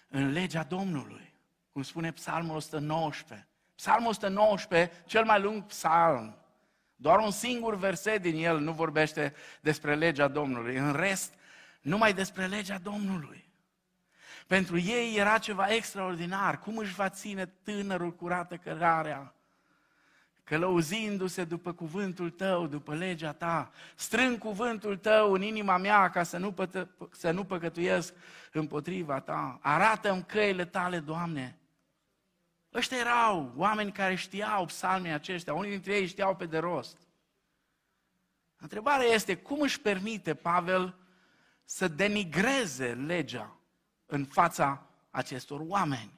în 0.09 0.33
legea 0.33 0.63
Domnului 0.63 1.33
cum 1.75 1.83
spune 1.83 2.13
Psalmul 2.13 2.57
119. 2.57 3.49
Psalmul 3.75 4.09
119, 4.09 5.03
cel 5.07 5.25
mai 5.25 5.41
lung 5.41 5.63
psalm. 5.63 6.37
Doar 6.97 7.19
un 7.19 7.31
singur 7.31 7.77
verset 7.77 8.23
din 8.23 8.45
el 8.45 8.59
nu 8.59 8.73
vorbește 8.73 9.35
despre 9.61 9.95
legea 9.95 10.29
Domnului. 10.29 10.77
În 10.77 10.93
rest, 10.93 11.35
numai 11.81 12.13
despre 12.13 12.47
legea 12.47 12.79
Domnului. 12.79 13.49
Pentru 14.47 14.79
ei 14.79 15.17
era 15.17 15.39
ceva 15.39 15.67
extraordinar. 15.67 16.59
Cum 16.59 16.77
își 16.77 16.95
va 16.95 17.09
ține 17.09 17.47
tânărul 17.47 18.13
curată 18.13 18.57
cărarea? 18.57 19.35
Călăuzindu-se 20.45 21.45
după 21.45 21.73
cuvântul 21.73 22.31
tău, 22.31 22.67
după 22.67 22.95
legea 22.95 23.33
ta. 23.33 23.71
Strâng 23.95 24.39
cuvântul 24.39 24.97
tău 24.97 25.33
în 25.33 25.43
inima 25.43 25.77
mea 25.77 26.11
ca 26.11 26.23
să 26.23 26.37
nu, 26.37 26.53
pătă, 26.53 26.89
să 27.11 27.31
nu 27.31 27.45
păcătuiesc 27.45 28.15
împotriva 28.53 29.21
ta. 29.21 29.59
Arată-mi 29.63 30.25
căile 30.25 30.65
tale, 30.65 30.99
Doamne. 30.99 31.59
Ăștia 32.75 32.97
erau 32.99 33.53
oameni 33.57 33.93
care 33.93 34.15
știau 34.15 34.65
psalmii 34.65 35.13
aceștia, 35.13 35.55
unii 35.55 35.71
dintre 35.71 35.95
ei 35.95 36.07
știau 36.07 36.37
pe 36.37 36.47
de 36.47 36.59
rost. 36.59 36.97
Întrebarea 38.57 39.07
este, 39.07 39.37
cum 39.37 39.61
își 39.61 39.81
permite 39.81 40.35
Pavel 40.35 40.97
să 41.65 41.89
denigreze 41.89 42.93
legea 42.93 43.57
în 44.07 44.25
fața 44.25 44.87
acestor 45.11 45.61
oameni? 45.67 46.13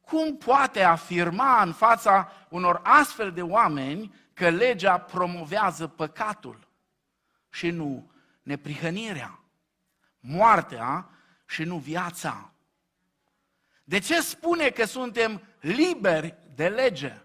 Cum 0.00 0.36
poate 0.36 0.82
afirma 0.82 1.62
în 1.62 1.72
fața 1.72 2.32
unor 2.48 2.80
astfel 2.84 3.32
de 3.32 3.42
oameni 3.42 4.14
că 4.32 4.48
legea 4.48 4.98
promovează 4.98 5.86
păcatul 5.86 6.68
și 7.50 7.70
nu 7.70 8.10
neprihănirea, 8.42 9.40
moartea 10.20 11.08
și 11.46 11.64
nu 11.64 11.78
viața? 11.78 12.50
De 13.88 13.98
ce 13.98 14.20
spune 14.20 14.68
că 14.68 14.84
suntem 14.84 15.42
liberi 15.60 16.34
de 16.54 16.68
lege? 16.68 17.16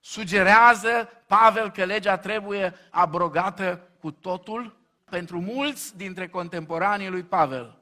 Sugerează 0.00 1.08
Pavel 1.26 1.70
că 1.70 1.84
legea 1.84 2.18
trebuie 2.18 2.74
abrogată 2.90 3.88
cu 4.00 4.10
totul? 4.10 4.76
Pentru 5.04 5.40
mulți 5.40 5.96
dintre 5.96 6.28
contemporanii 6.28 7.08
lui 7.08 7.22
Pavel, 7.22 7.78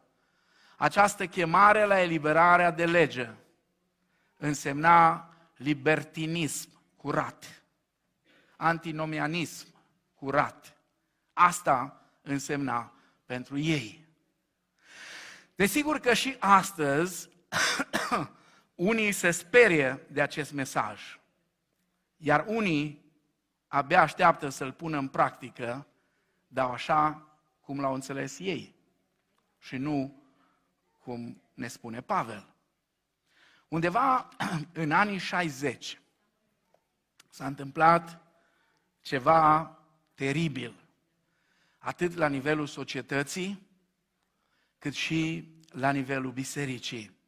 această 0.77 1.27
chemare 1.27 1.85
la 1.85 2.01
eliberarea 2.01 2.71
de 2.71 2.85
lege 2.85 3.31
însemna 4.37 5.29
libertinism 5.57 6.69
curat, 6.97 7.63
antinomianism 8.57 9.67
curat. 10.15 10.77
Asta 11.33 12.03
însemna 12.23 12.93
pentru 13.27 13.59
ei. 13.59 14.00
Desigur 15.61 15.99
că 15.99 16.15
și 16.15 16.37
astăzi 16.39 17.29
unii 18.75 19.13
se 19.13 19.31
sperie 19.31 20.07
de 20.11 20.21
acest 20.21 20.53
mesaj, 20.53 21.21
iar 22.17 22.45
unii 22.47 23.13
abia 23.67 24.01
așteaptă 24.01 24.49
să-l 24.49 24.73
pună 24.73 24.99
în 24.99 25.09
practică, 25.09 25.87
dar 26.47 26.71
așa 26.71 27.29
cum 27.61 27.81
l-au 27.81 27.95
înțeles 27.95 28.39
ei 28.39 28.75
și 29.59 29.77
nu 29.77 30.23
cum 30.99 31.43
ne 31.55 31.69
spune 31.69 32.01
Pavel. 32.01 32.55
Undeva 33.69 34.29
în 34.73 34.93
anii 34.93 35.19
60 35.19 36.01
s-a 37.29 37.47
întâmplat 37.47 38.21
ceva 39.01 39.79
teribil, 40.15 40.85
atât 41.79 42.15
la 42.15 42.29
nivelul 42.29 42.67
societății, 42.67 43.70
cât 44.81 44.95
și 44.95 45.49
la 45.69 45.91
nivelul 45.91 46.33
bisericii. 46.33 47.19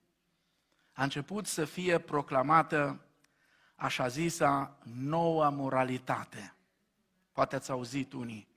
A 0.93 1.03
început 1.03 1.47
să 1.47 1.65
fie 1.65 1.99
proclamată 1.99 3.01
așa 3.75 4.09
zisa 4.09 4.79
noua 4.83 5.49
moralitate. 5.49 6.55
Poate 7.33 7.57
ați 7.57 7.71
auzit 7.71 8.13
unii. 8.13 8.49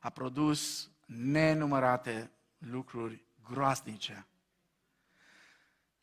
A 0.00 0.10
produs 0.10 0.90
nenumărate 1.06 2.30
lucruri 2.58 3.24
groaznice. 3.50 4.26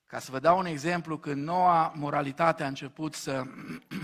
Ca 0.05 0.19
să 0.19 0.31
vă 0.31 0.39
dau 0.39 0.57
un 0.57 0.65
exemplu, 0.65 1.17
când 1.17 1.43
noua 1.43 1.93
moralitate 1.95 2.63
a 2.63 2.67
început 2.67 3.13
să 3.13 3.43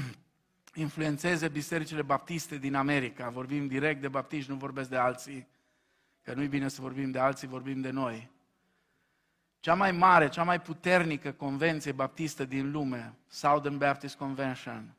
influențeze 0.73 1.47
bisericile 1.47 2.01
baptiste 2.01 2.57
din 2.57 2.75
America, 2.75 3.29
vorbim 3.29 3.67
direct 3.67 4.01
de 4.01 4.07
baptiști, 4.07 4.51
nu 4.51 4.57
vorbesc 4.57 4.89
de 4.89 4.97
alții, 4.97 5.47
că 6.29 6.35
nu-i 6.35 6.47
bine 6.47 6.67
să 6.67 6.81
vorbim 6.81 7.11
de 7.11 7.19
alții, 7.19 7.47
vorbim 7.47 7.81
de 7.81 7.89
noi. 7.89 8.29
Cea 9.59 9.73
mai 9.73 9.91
mare, 9.91 10.29
cea 10.29 10.43
mai 10.43 10.61
puternică 10.61 11.31
convenție 11.31 11.91
baptistă 11.91 12.45
din 12.45 12.71
lume, 12.71 13.13
Southern 13.27 13.77
Baptist 13.77 14.15
Convention, 14.15 14.95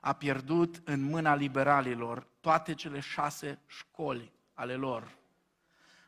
a 0.00 0.12
pierdut 0.12 0.80
în 0.84 1.02
mâna 1.02 1.34
liberalilor 1.34 2.26
toate 2.40 2.74
cele 2.74 3.00
șase 3.00 3.58
școli 3.66 4.32
ale 4.54 4.74
lor. 4.74 5.16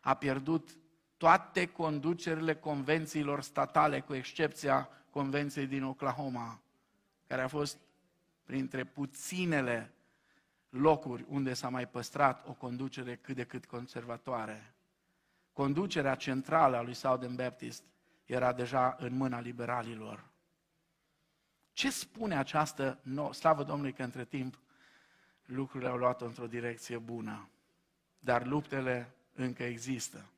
A 0.00 0.14
pierdut 0.14 0.76
toate 1.16 1.66
conducerile 1.66 2.54
convențiilor 2.54 3.42
statale, 3.42 4.00
cu 4.00 4.14
excepția 4.14 4.88
convenției 5.10 5.66
din 5.66 5.84
Oklahoma, 5.84 6.60
care 7.26 7.42
a 7.42 7.48
fost 7.48 7.78
printre 8.44 8.84
puținele 8.84 9.90
locuri 10.76 11.24
unde 11.28 11.54
s-a 11.54 11.68
mai 11.68 11.88
păstrat 11.88 12.48
o 12.48 12.52
conducere 12.52 13.16
cât 13.16 13.36
de 13.36 13.44
cât 13.44 13.66
conservatoare. 13.66 14.74
Conducerea 15.52 16.14
centrală 16.14 16.76
a 16.76 16.82
lui 16.82 16.94
Southern 16.94 17.34
Baptist 17.34 17.82
era 18.24 18.52
deja 18.52 18.96
în 18.98 19.16
mâna 19.16 19.40
liberalilor. 19.40 20.24
Ce 21.72 21.90
spune 21.90 22.36
această 22.36 22.98
nouă? 23.02 23.32
Slavă 23.32 23.64
Domnului 23.64 23.92
că 23.92 24.02
între 24.02 24.24
timp 24.24 24.58
lucrurile 25.44 25.90
au 25.90 25.96
luat 25.96 26.20
într-o 26.20 26.46
direcție 26.46 26.98
bună, 26.98 27.48
dar 28.18 28.46
luptele 28.46 29.14
încă 29.32 29.62
există. 29.62 30.30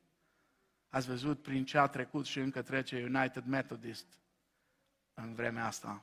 Ați 0.88 1.06
văzut 1.06 1.42
prin 1.42 1.64
ce 1.64 1.78
a 1.78 1.86
trecut 1.86 2.26
și 2.26 2.38
încă 2.38 2.62
trece 2.62 3.04
United 3.14 3.44
Methodist 3.46 4.06
în 5.14 5.34
vremea 5.34 5.66
asta. 5.66 6.02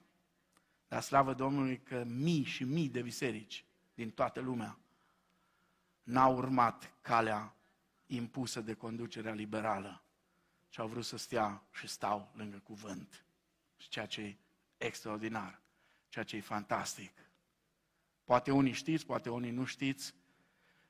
Dar 0.87 1.01
slavă 1.01 1.33
Domnului 1.33 1.77
că 1.77 2.03
mii 2.07 2.43
și 2.43 2.63
mii 2.63 2.89
de 2.89 3.01
biserici 3.01 3.65
din 3.95 4.11
toată 4.11 4.39
lumea 4.39 4.77
n-au 6.03 6.35
urmat 6.35 6.93
calea 7.01 7.55
impusă 8.05 8.61
de 8.61 8.73
conducerea 8.73 9.33
liberală, 9.33 10.03
ci 10.69 10.79
au 10.79 10.87
vrut 10.87 11.05
să 11.05 11.17
stea 11.17 11.63
și 11.71 11.87
stau 11.87 12.31
lângă 12.33 12.57
cuvânt. 12.57 13.25
Și 13.77 13.89
ceea 13.89 14.05
ce 14.05 14.21
e 14.21 14.37
extraordinar, 14.77 15.61
ceea 16.09 16.25
ce 16.25 16.35
e 16.35 16.41
fantastic. 16.41 17.11
Poate 18.23 18.51
unii 18.51 18.71
știți, 18.71 19.05
poate 19.05 19.29
unii 19.29 19.51
nu 19.51 19.65
știți. 19.65 20.13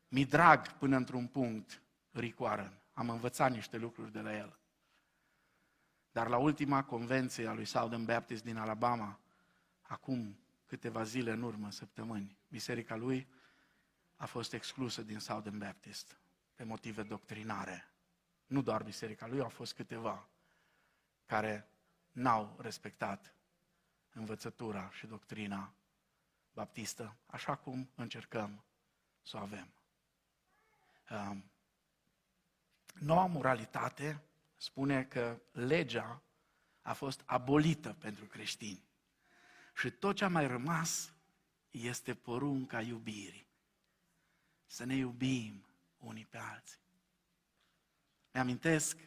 Mi 0.08 0.26
drag 0.26 0.72
până 0.72 0.96
într-un 0.96 1.28
punct 1.28 1.82
Ricoară. 2.12 2.82
Am 2.94 3.10
învățat 3.10 3.52
niște 3.52 3.78
lucruri 3.78 4.12
de 4.12 4.20
la 4.20 4.38
el. 4.38 4.60
Dar 6.12 6.28
la 6.28 6.38
ultima 6.38 6.84
convenție 6.84 7.48
a 7.48 7.54
lui 7.54 7.66
Southern 7.66 8.06
Baptist 8.06 8.44
din 8.44 8.58
Alabama, 8.58 9.20
acum 9.82 10.38
câteva 10.76 11.04
zile 11.04 11.32
în 11.32 11.42
urmă, 11.42 11.72
săptămâni, 11.72 12.38
biserica 12.48 12.96
lui 12.96 13.28
a 14.16 14.26
fost 14.26 14.54
exclusă 14.54 15.02
din 15.02 15.20
Southern 15.20 15.58
Baptist 15.58 16.20
pe 16.56 16.64
motive 16.64 17.04
doctrinare. 17.04 17.94
Nu 18.46 18.62
doar 18.62 18.84
biserica 18.84 19.28
lui, 19.28 19.40
au 19.40 19.50
fost 19.50 19.74
câteva 19.74 20.30
care 21.26 21.70
n-au 22.12 22.58
respectat 22.60 23.34
învățătura 24.14 24.90
și 24.92 25.08
doctrina 25.08 25.74
baptistă, 26.54 27.16
așa 27.26 27.56
cum 27.56 27.90
încercăm 27.96 28.64
să 29.22 29.38
o 29.38 29.40
avem. 29.40 29.74
Um, 31.10 31.52
noua 32.94 33.26
moralitate 33.26 34.22
spune 34.56 35.04
că 35.04 35.42
legea 35.52 36.22
a 36.82 36.94
fost 36.94 37.22
abolită 37.26 37.94
pentru 38.00 38.26
creștini. 38.26 38.84
Și 39.76 39.92
tot 39.92 40.16
ce 40.16 40.24
a 40.24 40.28
mai 40.28 40.48
rămas 40.48 41.14
este 41.72 42.14
porunca 42.14 42.82
iubirii. 42.82 43.48
Să 44.66 44.84
ne 44.86 44.96
iubim 44.96 45.66
unii 45.98 46.26
pe 46.26 46.38
alții. 46.38 46.80
Mi-amintesc 48.32 48.98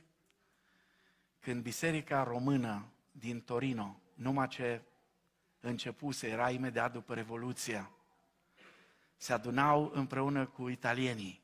când 1.40 1.62
Biserica 1.62 2.22
Română 2.22 2.92
din 3.12 3.40
Torino, 3.40 4.00
numai 4.14 4.48
ce 4.48 4.82
începuse, 5.60 6.28
era 6.28 6.50
imediat 6.50 6.92
după 6.92 7.14
Revoluția, 7.14 7.90
se 9.16 9.32
adunau 9.32 9.90
împreună 9.94 10.46
cu 10.46 10.68
italienii 10.68 11.42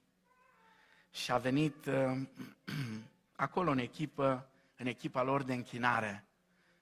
și 1.11 1.33
a 1.33 1.39
venit 1.39 1.87
uh, 1.87 2.21
acolo 3.37 3.71
în 3.71 3.79
echipă, 3.79 4.49
în 4.77 4.87
echipa 4.87 5.23
lor 5.23 5.43
de 5.43 5.55
închinare, 5.55 6.25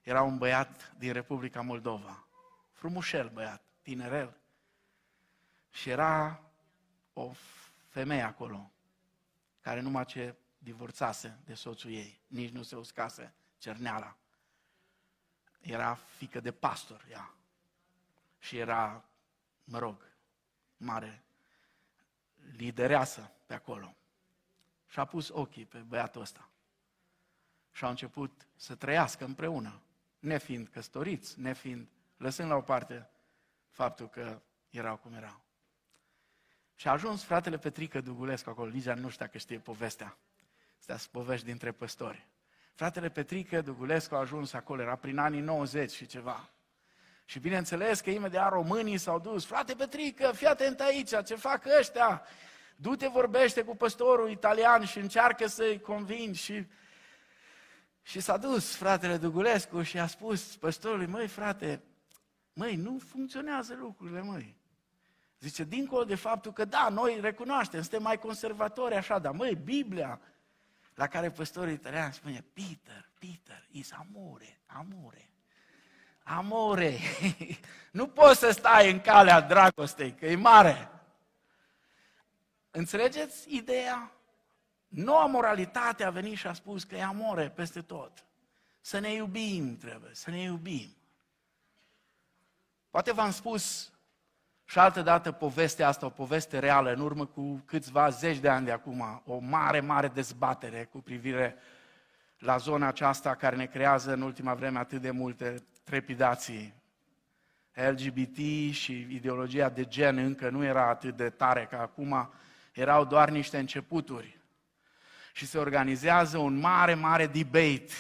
era 0.03 0.23
un 0.23 0.39
băiat 0.39 0.95
din 0.99 1.13
Republica 1.13 1.61
Moldova, 1.61 2.27
frumușel 2.83 3.29
băiat, 3.29 3.63
tinerel, 3.83 4.37
și 5.71 5.91
era 5.91 6.43
o 7.13 7.33
femeie 7.87 8.23
acolo, 8.23 8.73
care 9.61 9.81
numai 9.81 10.05
ce 10.05 10.35
divorțase 10.59 11.39
de 11.45 11.55
soțul 11.55 11.91
ei, 11.91 12.21
nici 12.27 12.51
nu 12.51 12.63
se 12.63 12.77
uscase 12.77 13.35
cerneala. 13.59 14.17
Era 15.61 15.95
fică 15.95 16.41
de 16.41 16.53
pastor 16.53 17.07
ea. 17.11 17.35
Și 18.39 18.59
era, 18.59 19.05
mă 19.65 19.79
rog, 19.79 20.07
mare 20.77 21.23
lidereasă 22.57 23.31
pe 23.47 23.55
acolo. 23.55 23.97
Și 24.89 24.99
a 24.99 25.05
pus 25.05 25.29
ochii 25.29 25.67
pe 25.67 25.79
băiatul 25.79 26.21
ăsta. 26.21 26.49
Și 27.73 27.85
au 27.85 27.91
început 27.91 28.47
să 28.57 28.75
trăiască 28.75 29.25
împreună, 29.25 29.83
nefiind 30.19 30.69
căsătoriți, 30.69 31.41
nefiind, 31.41 31.89
lăsând 32.23 32.51
la 32.51 32.57
o 32.57 32.61
parte 32.61 33.11
faptul 33.71 34.09
că 34.09 34.43
erau 34.71 34.97
cum 34.97 35.15
erau. 35.15 35.45
Și 36.75 36.89
a 36.89 36.91
ajuns 36.91 37.23
fratele 37.23 37.59
Petrică 37.59 38.01
Dugulescu 38.01 38.51
acolo, 38.51 38.71
Ligia 38.71 38.95
nu 38.95 39.09
știu 39.09 39.25
dacă 39.25 39.39
știe 39.39 39.59
povestea. 39.59 40.17
Astea 40.79 40.97
sunt 40.97 41.11
povești 41.11 41.47
dintre 41.47 41.73
păstori. 41.73 42.27
Fratele 42.75 43.09
Petrică 43.09 43.61
Dugulescu 43.61 44.15
a 44.15 44.19
ajuns 44.19 44.53
acolo, 44.53 44.83
era 44.83 44.97
prin 44.97 45.19
anii 45.19 45.41
90 45.41 45.91
și 45.91 46.07
ceva. 46.07 46.51
Și 47.25 47.39
bineînțeles 47.39 48.01
că 48.01 48.11
imediat 48.11 48.53
românii 48.53 48.99
s-au 48.99 49.19
dus, 49.19 49.45
frate 49.45 49.75
Petrică, 49.75 50.33
fii 50.35 50.47
atent 50.47 50.81
aici, 50.81 51.11
ce 51.25 51.35
fac 51.35 51.65
ăștia? 51.79 52.23
Du-te, 52.77 53.09
vorbește 53.09 53.63
cu 53.63 53.77
păstorul 53.77 54.31
italian 54.31 54.85
și 54.85 54.99
încearcă 54.99 55.47
să-i 55.47 55.81
convingi. 55.81 56.43
Și, 56.43 56.67
și 58.03 58.21
s-a 58.21 58.37
dus 58.37 58.77
fratele 58.77 59.17
Dugulescu 59.17 59.83
și 59.83 59.99
a 59.99 60.07
spus 60.07 60.57
păstorului, 60.57 61.07
măi 61.07 61.29
frate, 61.29 61.83
măi, 62.53 62.77
nu 62.77 62.99
funcționează 62.99 63.75
lucrurile, 63.75 64.21
măi. 64.23 64.57
Zice, 65.41 65.65
dincolo 65.65 66.05
de 66.05 66.15
faptul 66.15 66.53
că 66.53 66.65
da, 66.65 66.89
noi 66.89 67.19
recunoaștem, 67.21 67.81
suntem 67.81 68.03
mai 68.03 68.19
conservatori 68.19 68.95
așa, 68.95 69.19
dar 69.19 69.33
măi, 69.33 69.55
Biblia, 69.55 70.21
la 70.95 71.07
care 71.07 71.31
păstorul 71.31 71.71
italian 71.71 72.13
spune, 72.13 72.45
Peter, 72.53 73.11
Peter, 73.19 73.67
is 73.71 73.93
amore, 73.93 74.61
amore. 74.67 75.31
Amore. 76.23 76.99
nu 77.93 78.09
poți 78.09 78.39
să 78.39 78.51
stai 78.51 78.91
în 78.91 79.01
calea 79.01 79.41
dragostei, 79.41 80.15
că 80.15 80.27
e 80.27 80.37
mare. 80.37 80.91
Înțelegeți 82.71 83.55
ideea? 83.55 84.13
Noua 84.89 85.27
moralitate 85.27 86.05
a 86.05 86.11
venit 86.11 86.37
și 86.37 86.47
a 86.47 86.53
spus 86.53 86.85
că 86.85 86.95
e 86.95 87.03
amore 87.03 87.51
peste 87.51 87.83
tot. 87.83 88.25
Să 88.81 88.99
ne 88.99 89.13
iubim 89.13 89.77
trebuie, 89.77 90.15
să 90.15 90.31
ne 90.31 90.43
iubim. 90.43 90.97
Poate 92.93 93.13
v-am 93.13 93.31
spus 93.31 93.93
și 94.65 94.79
altă 94.79 95.03
dată 95.03 95.33
povestea 95.33 95.89
asta, 95.89 96.07
o 96.07 96.11
poveste 96.11 96.59
reală, 96.59 96.93
în 96.93 97.01
urmă 97.01 97.27
cu 97.27 97.63
câțiva 97.65 98.09
zeci 98.09 98.39
de 98.39 98.49
ani 98.49 98.65
de 98.65 98.71
acum, 98.73 99.23
o 99.27 99.39
mare, 99.39 99.81
mare 99.81 100.09
dezbatere 100.09 100.85
cu 100.85 101.01
privire 101.01 101.57
la 102.39 102.57
zona 102.57 102.87
aceasta 102.87 103.35
care 103.35 103.57
ne 103.57 103.67
creează 103.67 104.13
în 104.13 104.23
ultima 104.23 104.55
vreme 104.55 104.79
atât 104.79 105.01
de 105.01 105.11
multe 105.11 105.65
trepidații. 105.85 106.75
LGBT 107.75 108.73
și 108.73 109.07
ideologia 109.11 109.69
de 109.69 109.85
gen 109.85 110.17
încă 110.17 110.51
nu 110.51 110.65
era 110.65 110.89
atât 110.89 111.17
de 111.17 111.31
tare 111.31 111.67
ca 111.71 111.81
acum, 111.81 112.33
erau 112.73 113.05
doar 113.05 113.31
niște 113.31 113.59
începuturi. 113.59 114.41
Și 115.33 115.47
se 115.47 115.59
organizează 115.59 116.39
un 116.39 116.59
mare, 116.59 116.95
mare 116.95 117.27
debate 117.27 117.93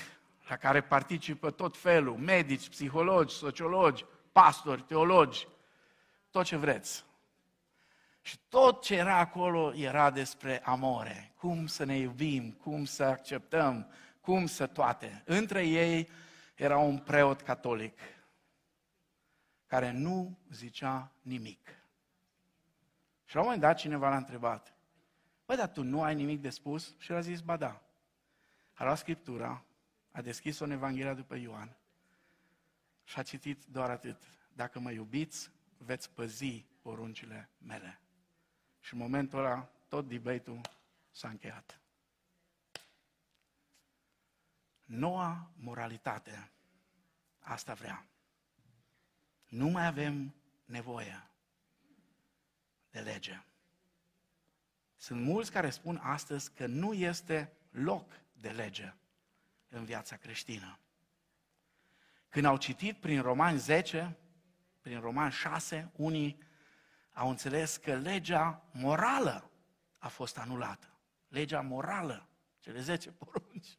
la 0.49 0.57
care 0.57 0.81
participă 0.81 1.51
tot 1.51 1.77
felul, 1.77 2.17
medici, 2.17 2.69
psihologi, 2.69 3.35
sociologi, 3.35 4.05
pastori, 4.33 4.83
teologi, 4.83 5.49
tot 6.31 6.45
ce 6.45 6.57
vreți. 6.57 7.05
Și 8.21 8.39
tot 8.49 8.83
ce 8.83 8.95
era 8.95 9.19
acolo 9.19 9.73
era 9.75 10.11
despre 10.11 10.63
amore, 10.65 11.33
cum 11.37 11.67
să 11.67 11.85
ne 11.85 11.97
iubim, 11.97 12.53
cum 12.53 12.85
să 12.85 13.05
acceptăm, 13.05 13.91
cum 14.21 14.47
să 14.47 14.67
toate. 14.67 15.23
Între 15.27 15.67
ei 15.67 16.09
era 16.55 16.79
un 16.79 16.99
preot 16.99 17.41
catolic 17.41 17.99
care 19.67 19.91
nu 19.91 20.39
zicea 20.51 21.13
nimic. 21.23 21.69
Și 23.25 23.35
la 23.35 23.41
un 23.41 23.47
moment 23.47 23.63
dat 23.63 23.77
cineva 23.77 24.09
l-a 24.09 24.17
întrebat, 24.17 24.75
băi, 25.47 25.57
dar 25.57 25.69
tu 25.69 25.83
nu 25.83 26.03
ai 26.03 26.15
nimic 26.15 26.41
de 26.41 26.51
spus? 26.51 26.95
Și 26.99 27.11
el 27.11 27.17
a 27.17 27.21
zis, 27.21 27.41
ba 27.41 27.57
da. 27.57 27.83
A 28.75 28.85
luat 28.85 28.99
Scriptura, 28.99 29.65
a 30.11 30.21
deschis-o 30.21 30.65
în 30.65 30.71
Evanghelia 30.71 31.15
după 31.15 31.37
Ioan 31.37 31.77
și 33.13 33.19
a 33.19 33.23
citit 33.23 33.65
doar 33.65 33.91
atât. 33.91 34.23
Dacă 34.53 34.79
mă 34.79 34.91
iubiți, 34.91 35.51
veți 35.77 36.11
păzi 36.11 36.65
poruncile 36.83 37.49
mele. 37.59 38.01
Și 38.81 38.93
în 38.93 38.99
momentul 38.99 39.39
ăla, 39.39 39.71
tot 39.89 40.09
debate-ul 40.09 40.61
s-a 41.11 41.29
încheiat. 41.29 41.81
Noua 44.85 45.51
moralitate, 45.57 46.51
asta 47.39 47.75
vrea. 47.75 48.07
Nu 49.49 49.69
mai 49.69 49.87
avem 49.87 50.35
nevoie 50.65 51.31
de 52.91 53.01
lege. 53.01 53.43
Sunt 54.97 55.23
mulți 55.23 55.51
care 55.51 55.71
spun 55.71 55.97
astăzi 55.97 56.53
că 56.53 56.67
nu 56.67 56.93
este 56.93 57.53
loc 57.71 58.13
de 58.33 58.51
lege 58.51 58.95
în 59.69 59.85
viața 59.85 60.17
creștină. 60.17 60.79
Când 62.33 62.45
au 62.45 62.57
citit 62.57 62.97
prin 62.97 63.23
Romani 63.23 63.59
10, 63.59 64.17
prin 64.81 65.01
Roman 65.01 65.31
6, 65.31 65.91
unii 65.97 66.39
au 67.13 67.29
înțeles 67.29 67.77
că 67.77 67.95
legea 67.95 68.63
morală 68.71 69.51
a 69.99 70.09
fost 70.09 70.39
anulată. 70.39 70.87
Legea 71.29 71.61
morală, 71.61 72.29
cele 72.59 72.81
10 72.81 73.11
porunci, 73.19 73.79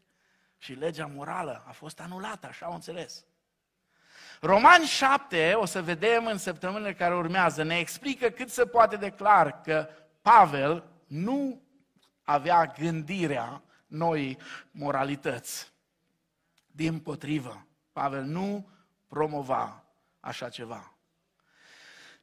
și 0.58 0.74
legea 0.74 1.06
morală 1.06 1.64
a 1.68 1.72
fost 1.72 2.00
anulată, 2.00 2.48
așa 2.48 2.66
au 2.66 2.74
înțeles. 2.74 3.26
Roman 4.42 4.86
7, 4.86 5.54
o 5.54 5.66
să 5.66 5.82
vedem 5.82 6.26
în 6.26 6.38
săptămânile 6.38 6.94
care 6.94 7.16
urmează, 7.16 7.64
ne 7.64 7.78
explică 7.78 8.30
cât 8.30 8.50
se 8.50 8.66
poate 8.66 8.96
de 8.96 9.10
clar 9.10 9.62
că 9.62 9.90
Pavel 10.22 10.84
nu 11.08 11.62
avea 12.24 12.66
gândirea 12.66 13.64
noi 13.88 14.38
moralități. 14.72 15.72
Din 16.66 17.00
potrivă, 17.00 17.68
Pavel 17.94 18.24
nu 18.24 18.70
promova 19.08 19.84
așa 20.20 20.50
ceva. 20.50 20.94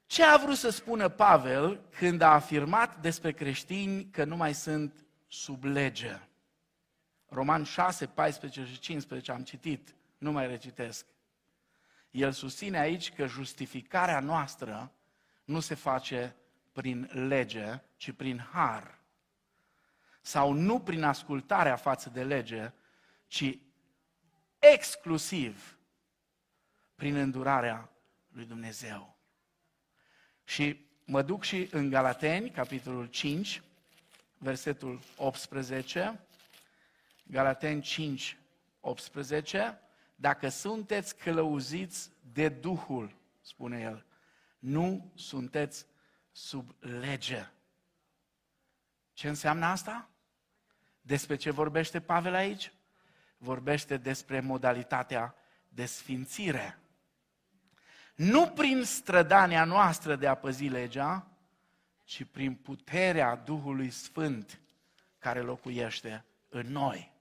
Ce 0.06 0.24
a 0.24 0.36
vrut 0.36 0.56
să 0.56 0.70
spună 0.70 1.08
Pavel 1.08 1.80
când 1.98 2.20
a 2.20 2.32
afirmat 2.32 3.00
despre 3.00 3.32
creștini 3.32 4.04
că 4.10 4.24
nu 4.24 4.36
mai 4.36 4.54
sunt 4.54 5.04
sub 5.28 5.64
lege. 5.64 6.20
Roman 7.28 7.64
6, 7.64 8.06
14 8.06 8.64
și 8.64 8.78
15 8.78 9.32
am 9.32 9.42
citit, 9.42 9.94
nu 10.18 10.32
mai 10.32 10.46
recitesc. 10.46 11.06
El 12.10 12.32
susține 12.32 12.78
aici 12.78 13.12
că 13.12 13.26
justificarea 13.26 14.20
noastră 14.20 14.92
nu 15.44 15.60
se 15.60 15.74
face 15.74 16.36
prin 16.72 17.10
lege, 17.12 17.82
ci 17.96 18.12
prin 18.12 18.48
har. 18.52 18.98
Sau 20.20 20.52
nu 20.52 20.80
prin 20.80 21.02
ascultarea 21.02 21.76
față 21.76 22.10
de 22.10 22.24
lege, 22.24 22.72
ci 23.26 23.58
exclusiv 24.60 25.78
prin 26.94 27.14
îndurarea 27.14 27.90
lui 28.28 28.44
Dumnezeu. 28.44 29.18
Și 30.44 30.86
mă 31.04 31.22
duc 31.22 31.42
și 31.42 31.68
în 31.70 31.88
Galateni, 31.88 32.50
capitolul 32.50 33.06
5, 33.06 33.62
versetul 34.38 35.00
18, 35.16 36.20
Galateni 37.24 37.82
5, 37.82 38.38
18, 38.80 39.80
dacă 40.14 40.48
sunteți 40.48 41.16
călăuziți 41.16 42.10
de 42.32 42.48
Duhul, 42.48 43.14
spune 43.40 43.80
el, 43.80 44.04
nu 44.58 45.12
sunteți 45.14 45.86
sub 46.32 46.74
lege. 46.78 47.46
Ce 49.12 49.28
înseamnă 49.28 49.66
asta? 49.66 50.08
Despre 51.00 51.36
ce 51.36 51.50
vorbește 51.50 52.00
Pavel 52.00 52.34
aici? 52.34 52.72
Vorbește 53.42 53.96
despre 53.96 54.40
modalitatea 54.40 55.34
de 55.68 55.84
sfințire. 55.86 56.78
Nu 58.14 58.46
prin 58.46 58.84
strădania 58.84 59.64
noastră 59.64 60.16
de 60.16 60.26
a 60.26 60.34
păzi 60.34 60.64
legea, 60.64 61.26
ci 62.04 62.24
prin 62.24 62.54
puterea 62.54 63.36
Duhului 63.36 63.90
Sfânt 63.90 64.60
care 65.18 65.40
locuiește 65.40 66.24
în 66.48 66.66
noi. 66.66 67.12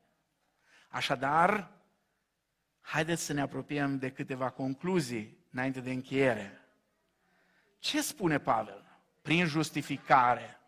Așadar, 0.89 1.71
haideți 2.81 3.23
să 3.23 3.33
ne 3.33 3.41
apropiem 3.41 3.97
de 3.97 4.11
câteva 4.11 4.49
concluzii 4.49 5.37
înainte 5.51 5.79
de 5.79 5.91
încheiere. 5.91 6.61
Ce 7.79 8.01
spune 8.01 8.39
Pavel? 8.39 8.83
Prin 9.21 9.45
justificare 9.45 10.59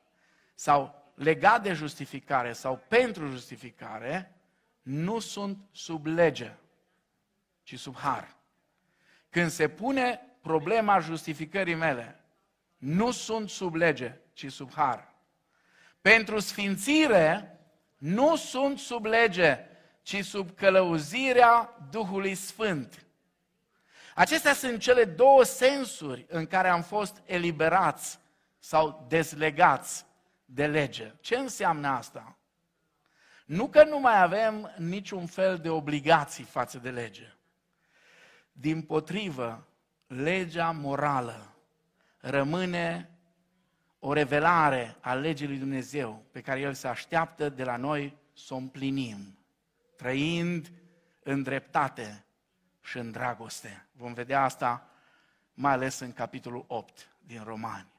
sau 0.53 1.11
legat 1.15 1.61
de 1.63 1.73
justificare 1.73 2.53
sau 2.53 2.83
pentru 2.87 3.27
justificare, 3.27 4.40
nu 4.82 5.19
sunt 5.19 5.57
sub 5.71 6.05
lege, 6.05 6.55
ci 7.63 7.79
sub 7.79 7.97
har. 7.97 8.36
Când 9.29 9.49
se 9.49 9.67
pune 9.67 10.21
problema 10.41 10.99
justificării 10.99 11.75
mele, 11.75 12.23
nu 12.77 13.11
sunt 13.11 13.49
sub 13.49 13.75
lege, 13.75 14.17
ci 14.34 14.51
sub 14.51 14.73
har. 14.73 15.13
Pentru 16.01 16.39
sfințire, 16.39 17.59
nu 17.97 18.36
sunt 18.36 18.79
sub 18.79 19.05
lege, 19.05 19.59
ci 20.01 20.25
sub 20.25 20.55
călăuzirea 20.55 21.77
Duhului 21.89 22.36
Sfânt. 22.36 23.05
Acestea 24.15 24.53
sunt 24.53 24.79
cele 24.79 25.03
două 25.05 25.43
sensuri 25.43 26.25
în 26.29 26.47
care 26.47 26.69
am 26.69 26.82
fost 26.82 27.21
eliberați 27.25 28.19
sau 28.59 29.05
dezlegați 29.07 30.05
de 30.45 30.67
lege. 30.67 31.13
Ce 31.19 31.36
înseamnă 31.36 31.88
asta? 31.88 32.38
Nu 33.51 33.69
că 33.69 33.83
nu 33.83 33.99
mai 33.99 34.21
avem 34.21 34.73
niciun 34.77 35.25
fel 35.25 35.57
de 35.57 35.69
obligații 35.69 36.43
față 36.43 36.77
de 36.77 36.89
lege. 36.89 37.33
Din 38.51 38.81
potrivă, 38.81 39.67
legea 40.07 40.71
morală 40.71 41.55
rămâne 42.17 43.09
o 43.99 44.13
revelare 44.13 44.95
a 44.99 45.13
legii 45.13 45.47
lui 45.47 45.57
Dumnezeu 45.57 46.25
pe 46.31 46.41
care 46.41 46.59
El 46.59 46.73
se 46.73 46.87
așteaptă 46.87 47.49
de 47.49 47.63
la 47.63 47.77
noi 47.77 48.17
să 48.33 48.53
o 48.53 48.57
împlinim, 48.57 49.37
trăind 49.95 50.71
în 51.23 51.43
dreptate 51.43 52.25
și 52.81 52.97
în 52.97 53.11
dragoste. 53.11 53.87
Vom 53.91 54.13
vedea 54.13 54.43
asta 54.43 54.89
mai 55.53 55.71
ales 55.71 55.99
în 55.99 56.13
capitolul 56.13 56.65
8 56.67 57.15
din 57.19 57.43
Romani. 57.43 57.91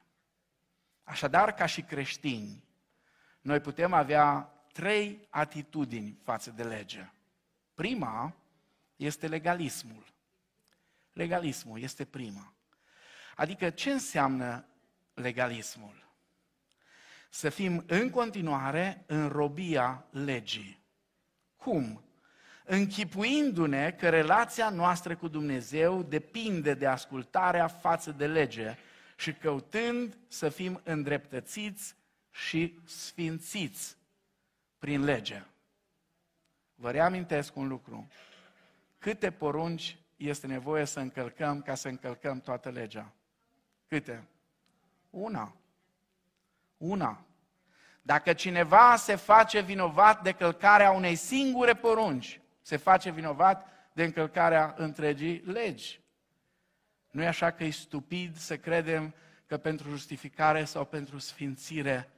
Așadar, 1.03 1.53
ca 1.53 1.65
și 1.65 1.81
creștini, 1.81 2.63
noi 3.41 3.59
putem 3.59 3.93
avea 3.93 4.47
trei 4.73 5.27
atitudini 5.29 6.17
față 6.23 6.51
de 6.55 6.63
lege. 6.63 7.11
Prima 7.73 8.35
este 8.95 9.27
legalismul. 9.27 10.13
Legalismul 11.13 11.81
este 11.81 12.05
prima. 12.05 12.53
Adică 13.35 13.69
ce 13.69 13.91
înseamnă 13.91 14.65
legalismul? 15.13 16.11
Să 17.29 17.49
fim 17.49 17.83
în 17.87 18.09
continuare 18.09 19.03
în 19.07 19.27
robia 19.27 20.05
legii. 20.11 20.79
Cum? 21.55 22.03
Închipuindu-ne 22.65 23.91
că 23.91 24.09
relația 24.09 24.69
noastră 24.69 25.15
cu 25.15 25.27
Dumnezeu 25.27 26.03
depinde 26.03 26.73
de 26.73 26.85
ascultarea 26.85 27.67
față 27.67 28.11
de 28.11 28.27
lege 28.27 28.77
și 29.17 29.33
căutând 29.33 30.17
să 30.27 30.49
fim 30.49 30.81
îndreptățiți 30.83 31.95
și 32.31 32.79
sfințiți 32.85 33.97
prin 34.83 35.03
lege. 35.03 35.43
Vă 36.75 36.91
reamintesc 36.91 37.55
un 37.55 37.67
lucru. 37.67 38.07
Câte 38.97 39.31
porunci 39.31 39.97
este 40.17 40.47
nevoie 40.47 40.85
să 40.85 40.99
încălcăm 40.99 41.61
ca 41.61 41.75
să 41.75 41.87
încălcăm 41.87 42.39
toată 42.39 42.69
legea? 42.69 43.13
Câte? 43.87 44.23
Una. 45.09 45.55
Una. 46.77 47.25
Dacă 48.01 48.33
cineva 48.33 48.95
se 48.95 49.15
face 49.15 49.61
vinovat 49.61 50.23
de 50.23 50.31
călcarea 50.31 50.91
unei 50.91 51.15
singure 51.15 51.73
porunci, 51.73 52.39
se 52.61 52.77
face 52.77 53.11
vinovat 53.11 53.67
de 53.93 54.03
încălcarea 54.03 54.73
întregii 54.77 55.41
legi. 55.45 56.01
Nu 57.11 57.21
e 57.21 57.27
așa 57.27 57.51
că 57.51 57.63
e 57.63 57.69
stupid 57.69 58.37
să 58.37 58.57
credem 58.57 59.13
că 59.45 59.57
pentru 59.57 59.89
justificare 59.89 60.63
sau 60.63 60.85
pentru 60.85 61.17
sfințire 61.17 62.09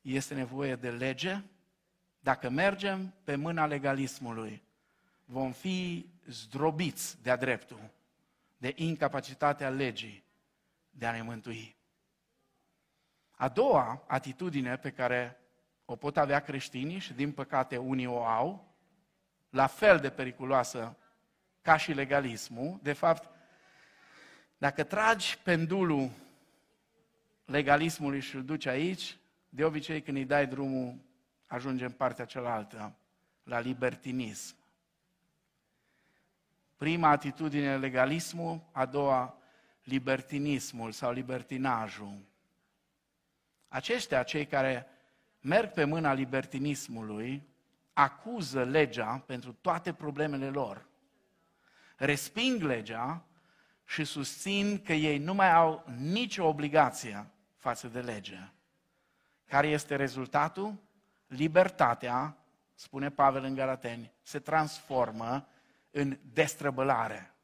este 0.00 0.34
nevoie 0.34 0.76
de 0.76 0.90
lege? 0.90 1.42
Dacă 2.22 2.48
mergem 2.48 3.14
pe 3.24 3.36
mâna 3.36 3.66
legalismului, 3.66 4.62
vom 5.24 5.52
fi 5.52 6.06
zdrobiți 6.26 7.22
de-a 7.22 7.36
dreptul, 7.36 7.90
de 8.56 8.72
incapacitatea 8.76 9.68
legii 9.68 10.24
de 10.90 11.06
a 11.06 11.12
ne 11.12 11.22
mântui. 11.22 11.76
A 13.30 13.48
doua 13.48 14.04
atitudine 14.06 14.76
pe 14.76 14.90
care 14.90 15.40
o 15.84 15.96
pot 15.96 16.16
avea 16.16 16.40
creștinii 16.40 16.98
și 16.98 17.12
din 17.12 17.32
păcate 17.32 17.76
unii 17.76 18.06
o 18.06 18.24
au, 18.24 18.74
la 19.50 19.66
fel 19.66 19.98
de 19.98 20.10
periculoasă 20.10 20.96
ca 21.60 21.76
și 21.76 21.92
legalismul, 21.92 22.78
de 22.82 22.92
fapt, 22.92 23.28
dacă 24.58 24.84
tragi 24.84 25.38
pendulul 25.38 26.10
legalismului 27.44 28.20
și 28.20 28.36
îl 28.36 28.44
duci 28.44 28.66
aici, 28.66 29.16
de 29.48 29.64
obicei 29.64 30.02
când 30.02 30.16
îi 30.16 30.24
dai 30.24 30.46
drumul, 30.46 31.10
ajunge 31.52 31.84
în 31.84 31.90
partea 31.90 32.24
cealaltă, 32.24 32.94
la 33.42 33.58
libertinism. 33.58 34.56
Prima 36.76 37.08
atitudine 37.08 37.78
legalismul, 37.78 38.60
a 38.72 38.86
doua 38.86 39.38
libertinismul 39.82 40.92
sau 40.92 41.12
libertinajul. 41.12 42.18
Aceștia, 43.68 44.22
cei 44.22 44.46
care 44.46 44.86
merg 45.40 45.72
pe 45.72 45.84
mâna 45.84 46.12
libertinismului, 46.12 47.48
acuză 47.92 48.64
legea 48.64 49.22
pentru 49.26 49.52
toate 49.52 49.92
problemele 49.92 50.48
lor. 50.48 50.86
Resping 51.96 52.62
legea 52.62 53.24
și 53.84 54.04
susțin 54.04 54.82
că 54.82 54.92
ei 54.92 55.18
nu 55.18 55.34
mai 55.34 55.52
au 55.52 55.84
nicio 55.96 56.46
obligație 56.46 57.26
față 57.56 57.88
de 57.88 58.00
lege. 58.00 58.50
Care 59.44 59.68
este 59.68 59.96
rezultatul? 59.96 60.90
Libertatea, 61.32 62.36
spune 62.74 63.10
Pavel 63.10 63.44
în 63.44 63.54
Galateni, 63.54 64.12
se 64.22 64.38
transformă 64.38 65.48
în 65.90 66.18
destrăbălare. 66.32 67.34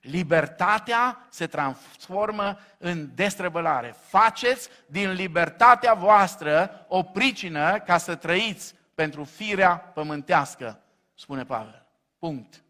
Libertatea 0.00 1.26
se 1.30 1.46
transformă 1.46 2.58
în 2.78 3.14
destrăbălare. 3.14 3.94
Faceți 4.00 4.68
din 4.86 5.12
libertatea 5.12 5.94
voastră 5.94 6.84
o 6.88 7.02
pricină 7.02 7.78
ca 7.78 7.98
să 7.98 8.16
trăiți 8.16 8.74
pentru 8.94 9.24
firea 9.24 9.76
pământească, 9.76 10.80
spune 11.14 11.44
Pavel. 11.44 11.86
Punct. 12.18 12.62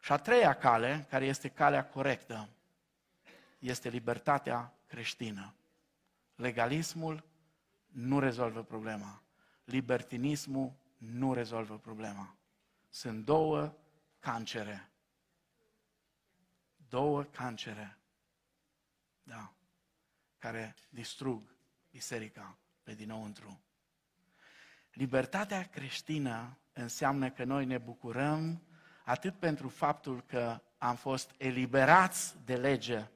Și 0.00 0.12
a 0.12 0.16
treia 0.16 0.54
cale, 0.54 1.06
care 1.10 1.24
este 1.24 1.48
calea 1.48 1.84
corectă, 1.84 2.48
este 3.58 3.88
libertatea 3.88 4.72
creștină. 4.86 5.54
Legalismul 6.34 7.27
nu 7.98 8.18
rezolvă 8.18 8.62
problema. 8.62 9.22
Libertinismul 9.64 10.72
nu 10.96 11.34
rezolvă 11.34 11.78
problema. 11.78 12.36
Sunt 12.88 13.24
două 13.24 13.74
cancere. 14.18 14.90
Două 16.88 17.22
cancere. 17.22 17.98
Da. 19.22 19.52
Care 20.38 20.74
distrug 20.88 21.56
biserica 21.90 22.58
pe 22.82 22.94
dinăuntru. 22.94 23.60
Libertatea 24.92 25.62
creștină 25.62 26.58
înseamnă 26.72 27.30
că 27.30 27.44
noi 27.44 27.64
ne 27.64 27.78
bucurăm 27.78 28.62
atât 29.04 29.38
pentru 29.38 29.68
faptul 29.68 30.22
că 30.22 30.60
am 30.78 30.96
fost 30.96 31.34
eliberați 31.38 32.36
de 32.44 32.56
lege 32.56 33.08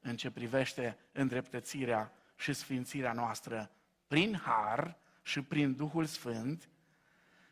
în 0.00 0.16
ce 0.16 0.30
privește 0.30 0.98
îndreptățirea 1.12 2.12
și 2.36 2.52
sfințirea 2.52 3.12
noastră 3.12 3.72
prin 4.08 4.34
har 4.34 4.98
și 5.22 5.42
prin 5.42 5.76
Duhul 5.76 6.04
Sfânt, 6.04 6.68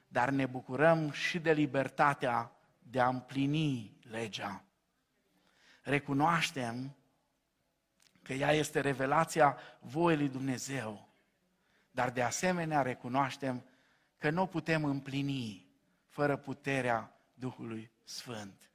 dar 0.08 0.30
ne 0.30 0.46
bucurăm 0.46 1.10
și 1.10 1.38
de 1.38 1.52
libertatea 1.52 2.52
de 2.78 3.00
a 3.00 3.08
împlini 3.08 3.96
legea. 4.02 4.64
Recunoaștem 5.82 6.96
că 8.22 8.32
ea 8.32 8.52
este 8.52 8.80
revelația 8.80 9.58
voii 9.80 10.16
lui 10.16 10.28
Dumnezeu, 10.28 11.08
dar 11.90 12.10
de 12.10 12.22
asemenea 12.22 12.82
recunoaștem 12.82 13.64
că 14.18 14.30
nu 14.30 14.42
o 14.42 14.46
putem 14.46 14.84
împlini 14.84 15.66
fără 16.08 16.36
puterea 16.36 17.20
Duhului 17.34 17.90
Sfânt. 18.04 18.70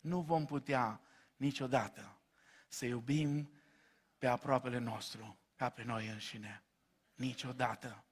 Nu 0.00 0.20
vom 0.20 0.44
putea 0.44 1.00
niciodată 1.36 2.16
să 2.68 2.86
iubim 2.86 3.52
pe 4.18 4.26
aproapele 4.26 4.78
nostru 4.78 5.38
ca 5.56 5.68
pe 5.68 5.84
noi 5.84 6.08
înșine. 6.08 6.62
Niciodată. 7.14 8.04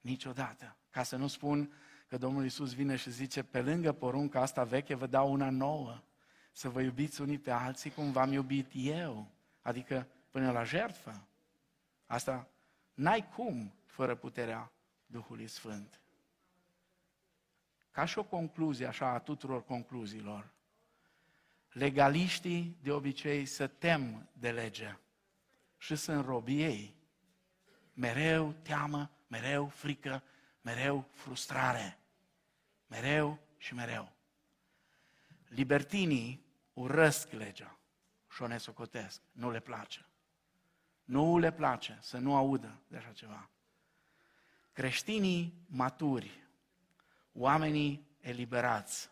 Niciodată. 0.00 0.76
Ca 0.90 1.02
să 1.02 1.16
nu 1.16 1.26
spun 1.26 1.72
că 2.08 2.18
Domnul 2.18 2.42
Iisus 2.42 2.74
vine 2.74 2.96
și 2.96 3.10
zice, 3.10 3.42
pe 3.42 3.62
lângă 3.62 3.92
porunca 3.92 4.40
asta 4.40 4.64
veche 4.64 4.94
vă 4.94 5.06
dau 5.06 5.32
una 5.32 5.50
nouă, 5.50 6.02
să 6.52 6.68
vă 6.68 6.80
iubiți 6.80 7.20
unii 7.20 7.38
pe 7.38 7.50
alții 7.50 7.90
cum 7.90 8.12
v-am 8.12 8.32
iubit 8.32 8.70
eu, 8.74 9.30
adică 9.62 10.08
până 10.30 10.50
la 10.50 10.64
jertfă. 10.64 11.26
Asta 12.06 12.48
n-ai 12.94 13.28
cum 13.34 13.74
fără 13.84 14.14
puterea 14.14 14.72
Duhului 15.06 15.46
Sfânt. 15.46 16.00
Ca 17.90 18.04
și 18.04 18.18
o 18.18 18.24
concluzie, 18.24 18.86
așa, 18.86 19.08
a 19.08 19.18
tuturor 19.18 19.64
concluziilor, 19.64 20.52
legaliștii 21.70 22.76
de 22.82 22.92
obicei 22.92 23.46
se 23.46 23.66
tem 23.66 24.28
de 24.32 24.50
lege 24.50 24.98
și 25.76 25.96
sunt 25.96 26.24
robii 26.24 26.62
ei. 26.62 26.95
Mereu 27.96 28.52
teamă, 28.62 29.10
mereu 29.26 29.68
frică, 29.68 30.22
mereu 30.60 31.08
frustrare. 31.12 31.98
Mereu 32.86 33.38
și 33.56 33.74
mereu. 33.74 34.12
Libertinii 35.48 36.44
urăsc 36.72 37.30
legea 37.30 37.78
și 38.30 38.42
o 38.42 38.46
nesocotesc. 38.46 39.20
Nu 39.32 39.50
le 39.50 39.60
place. 39.60 40.06
Nu 41.04 41.38
le 41.38 41.52
place 41.52 41.98
să 42.00 42.18
nu 42.18 42.36
audă 42.36 42.80
de 42.88 42.96
așa 42.96 43.12
ceva. 43.12 43.50
Creștinii 44.72 45.54
maturi, 45.66 46.48
oamenii 47.32 48.06
eliberați, 48.20 49.10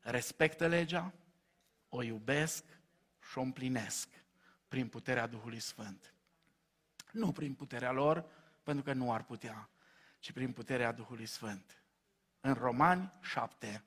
respectă 0.00 0.66
legea, 0.66 1.12
o 1.88 2.02
iubesc 2.02 2.64
și 3.30 3.38
o 3.38 3.40
împlinesc 3.40 4.08
prin 4.68 4.88
puterea 4.88 5.26
Duhului 5.26 5.60
Sfânt. 5.60 6.12
Nu 7.18 7.32
prin 7.32 7.54
puterea 7.54 7.92
lor, 7.92 8.24
pentru 8.62 8.84
că 8.84 8.92
nu 8.92 9.12
ar 9.12 9.24
putea, 9.24 9.68
ci 10.18 10.32
prin 10.32 10.52
puterea 10.52 10.92
Duhului 10.92 11.26
Sfânt. 11.26 11.82
În 12.40 12.52
Romani 12.52 13.12
7, 13.20 13.84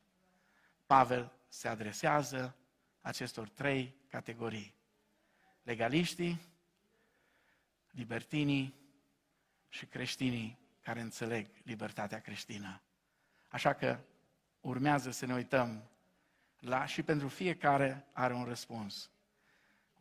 Pavel 0.86 1.32
se 1.47 1.67
adresează 1.67 2.55
acestor 3.01 3.49
trei 3.49 3.95
categorii. 4.09 4.75
Legaliștii, 5.63 6.41
libertinii 7.91 8.75
și 9.69 9.86
creștinii 9.86 10.59
care 10.82 11.01
înțeleg 11.01 11.47
libertatea 11.63 12.19
creștină. 12.19 12.82
Așa 13.47 13.73
că 13.73 13.99
urmează 14.59 15.11
să 15.11 15.25
ne 15.25 15.34
uităm 15.34 15.89
la, 16.59 16.86
și 16.86 17.03
pentru 17.03 17.27
fiecare 17.27 18.07
are 18.13 18.34
un 18.34 18.43
răspuns. 18.43 19.09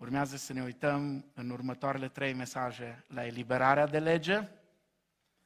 Urmează 0.01 0.36
să 0.36 0.53
ne 0.53 0.62
uităm 0.62 1.24
în 1.34 1.51
următoarele 1.51 2.09
trei 2.09 2.32
mesaje 2.32 3.05
la 3.09 3.26
eliberarea 3.26 3.86
de 3.86 3.98
lege, 3.98 4.48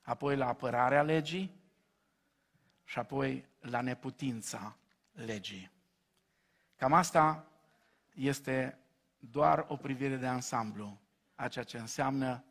apoi 0.03 0.37
la 0.37 0.47
apărarea 0.47 1.03
legii 1.03 1.61
și 2.85 2.99
apoi 2.99 3.49
la 3.61 3.81
neputința 3.81 4.77
legii. 5.13 5.71
Cam 6.77 6.93
asta 6.93 7.47
este 8.15 8.79
doar 9.19 9.65
o 9.69 9.77
privire 9.77 10.17
de 10.17 10.27
ansamblu 10.27 11.01
a 11.35 11.49
ceea 11.49 11.65
ce 11.65 11.79
înseamnă 11.79 12.45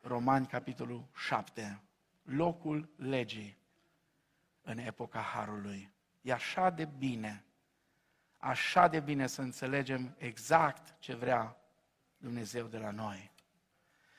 Romani, 0.00 0.46
capitolul 0.46 1.08
7, 1.14 1.82
locul 2.22 2.88
legii 2.96 3.58
în 4.62 4.78
epoca 4.78 5.20
Harului. 5.20 5.92
E 6.20 6.32
așa 6.32 6.70
de 6.70 6.84
bine, 6.84 7.44
așa 8.46 8.88
de 8.88 9.00
bine 9.00 9.26
să 9.26 9.40
înțelegem 9.40 10.14
exact 10.18 10.94
ce 10.98 11.14
vrea 11.14 11.56
Dumnezeu 12.16 12.66
de 12.66 12.78
la 12.78 12.90
noi. 12.90 13.30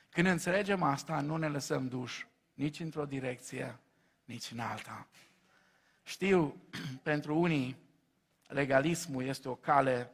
Când 0.09 0.27
înțelegem 0.27 0.83
asta, 0.83 1.21
nu 1.21 1.37
ne 1.37 1.47
lăsăm 1.47 1.87
duși 1.87 2.27
nici 2.53 2.79
într-o 2.79 3.05
direcție, 3.05 3.79
nici 4.25 4.51
în 4.51 4.59
alta. 4.59 5.07
Știu, 6.03 6.55
pentru 7.03 7.37
unii, 7.37 7.77
legalismul 8.47 9.23
este 9.23 9.49
o 9.49 9.55
cale, 9.55 10.11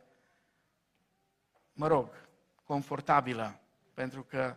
mă 1.73 1.87
rog, 1.87 2.09
confortabilă, 2.63 3.59
pentru 3.93 4.23
că 4.23 4.55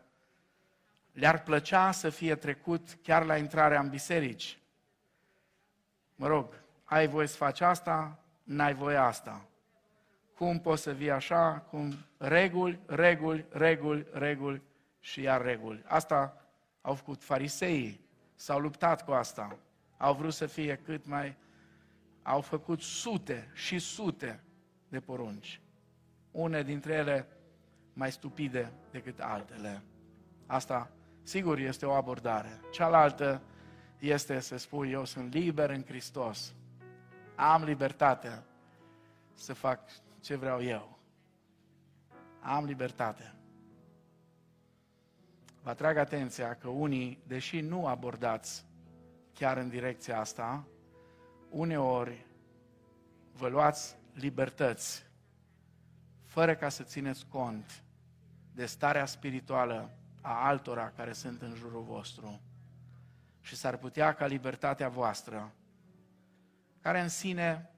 le-ar 1.13 1.43
plăcea 1.43 1.93
să 1.93 2.11
fie 2.11 2.35
trecut 2.35 2.99
chiar 3.03 3.25
la 3.25 3.37
intrarea 3.37 3.81
în 3.81 3.89
biserici. 3.89 4.59
Mă 6.15 6.27
rog, 6.27 6.63
ai 6.85 7.07
voie 7.07 7.27
să 7.27 7.37
faci 7.37 7.61
asta, 7.61 8.21
n-ai 8.47 8.75
voie 8.75 8.97
asta. 8.97 9.49
Cum 10.35 10.61
poți 10.61 10.83
să 10.83 10.93
vii 10.93 11.11
așa, 11.11 11.65
cum 11.71 11.95
reguli, 12.17 12.81
reguli, 12.87 13.47
reguli, 13.51 14.07
reguli 14.13 14.63
și 15.01 15.21
iar 15.21 15.43
reguli. 15.43 15.83
Asta 15.87 16.47
au 16.81 16.95
făcut 16.95 17.23
fariseii, 17.23 18.01
s-au 18.35 18.59
luptat 18.59 19.05
cu 19.05 19.11
asta. 19.11 19.59
Au 19.97 20.15
vrut 20.15 20.33
să 20.33 20.47
fie 20.47 20.81
cât 20.85 21.07
mai... 21.07 21.37
Au 22.23 22.41
făcut 22.41 22.81
sute 22.81 23.51
și 23.55 23.79
sute 23.79 24.45
de 24.89 25.01
porunci. 25.01 25.61
Une 26.31 26.63
dintre 26.63 26.93
ele 26.93 27.29
mai 27.93 28.13
stupide 28.13 28.73
decât 28.91 29.21
altele. 29.21 29.83
Asta, 30.47 30.91
sigur, 31.23 31.59
este 31.59 31.87
o 31.87 31.93
abordare. 31.93 32.61
Cealaltă 32.73 33.43
este 33.99 34.41
să 34.41 34.57
spui, 34.57 34.91
eu 34.91 35.05
sunt 35.05 35.33
liber 35.33 35.71
în 35.71 35.85
Hristos. 35.85 36.55
Am 37.37 37.65
libertatea 37.65 38.45
să 39.35 39.53
fac 39.53 39.81
ce 40.21 40.37
vreau 40.37 40.63
eu. 40.63 40.99
Am 42.41 42.65
libertate. 42.65 43.35
Vă 45.63 45.71
atrag 45.71 45.97
atenția 45.97 46.55
că 46.55 46.69
unii, 46.69 47.23
deși 47.27 47.61
nu 47.61 47.87
abordați 47.87 48.65
chiar 49.35 49.57
în 49.57 49.69
direcția 49.69 50.19
asta, 50.19 50.67
uneori 51.51 52.27
vă 53.33 53.49
luați 53.49 53.97
libertăți 54.13 55.07
fără 56.23 56.55
ca 56.55 56.69
să 56.69 56.83
țineți 56.83 57.27
cont 57.27 57.83
de 58.53 58.67
starea 58.67 59.07
spirituală 59.07 59.91
a 60.21 60.47
altora 60.47 60.91
care 60.91 61.13
sunt 61.13 61.43
în 61.43 61.55
jurul 61.55 61.83
vostru. 61.83 62.41
Și 63.41 63.57
s-ar 63.57 63.77
putea 63.77 64.15
ca 64.15 64.27
libertatea 64.27 64.89
voastră, 64.89 65.53
care 66.87 67.01
în 67.01 67.09
sine 67.09 67.71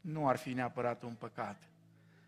nu 0.00 0.28
ar 0.28 0.36
fi 0.36 0.52
neapărat 0.52 1.02
un 1.02 1.14
păcat, 1.14 1.62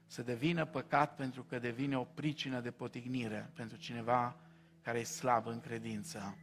să 0.06 0.22
devină 0.22 0.64
păcat 0.64 1.14
pentru 1.14 1.42
că 1.42 1.58
devine 1.58 1.98
o 1.98 2.04
pricină 2.04 2.60
de 2.60 2.70
potignire 2.70 3.50
pentru 3.54 3.76
cineva 3.76 4.36
care 4.82 4.98
e 4.98 5.04
slab 5.04 5.46
în 5.46 5.60
credință. 5.60 6.36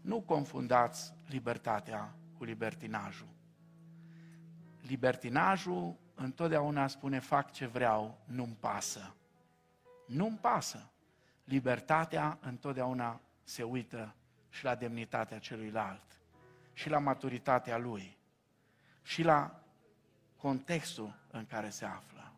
Nu 0.00 0.20
confundați 0.20 1.12
libertatea 1.28 2.14
cu 2.38 2.44
libertinajul. 2.44 3.28
Libertinajul 4.80 5.96
întotdeauna 6.14 6.86
spune 6.86 7.18
fac 7.18 7.52
ce 7.52 7.66
vreau, 7.66 8.18
nu-mi 8.24 8.56
pasă. 8.60 9.14
Nu-mi 10.06 10.38
pasă. 10.38 10.90
Libertatea 11.44 12.38
întotdeauna 12.40 13.20
se 13.44 13.62
uită 13.62 14.14
și 14.48 14.64
la 14.64 14.74
demnitatea 14.74 15.38
celuilalt, 15.38 16.20
și 16.72 16.88
la 16.88 16.98
maturitatea 16.98 17.78
lui, 17.78 18.20
și 19.02 19.22
la 19.22 19.62
contextul 20.36 21.14
în 21.30 21.46
care 21.46 21.70
se 21.70 21.84
află. 21.84 22.32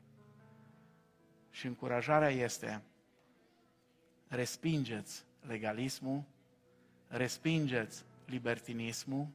Și 1.50 1.66
încurajarea 1.66 2.30
este, 2.30 2.82
respingeți 4.28 5.24
legalismul, 5.40 6.22
respingeți 7.08 8.04
libertinismul 8.26 9.26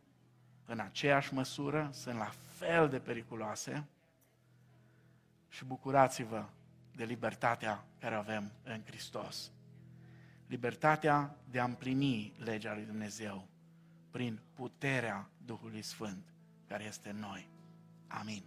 în 0.66 0.80
aceeași 0.80 1.34
măsură, 1.34 1.90
sunt 1.94 2.18
la 2.18 2.32
fel 2.58 2.90
de 2.90 3.00
periculoase 3.00 3.88
și 5.50 5.66
bucurați-vă 5.66 6.46
de 6.96 7.04
libertatea 7.04 7.86
care 8.00 8.16
avem 8.16 8.52
în 8.64 8.82
Hristos. 8.86 9.52
Libertatea 10.48 11.36
de 11.50 11.60
a 11.60 11.64
împlini 11.64 12.34
legea 12.38 12.74
lui 12.74 12.86
Dumnezeu 12.86 13.48
prin 14.12 14.40
puterea 14.54 15.30
Duhului 15.46 15.82
Sfânt 15.82 16.34
care 16.70 16.84
este 16.84 17.10
în 17.10 17.20
noi. 17.20 17.50
Amin. 18.08 18.44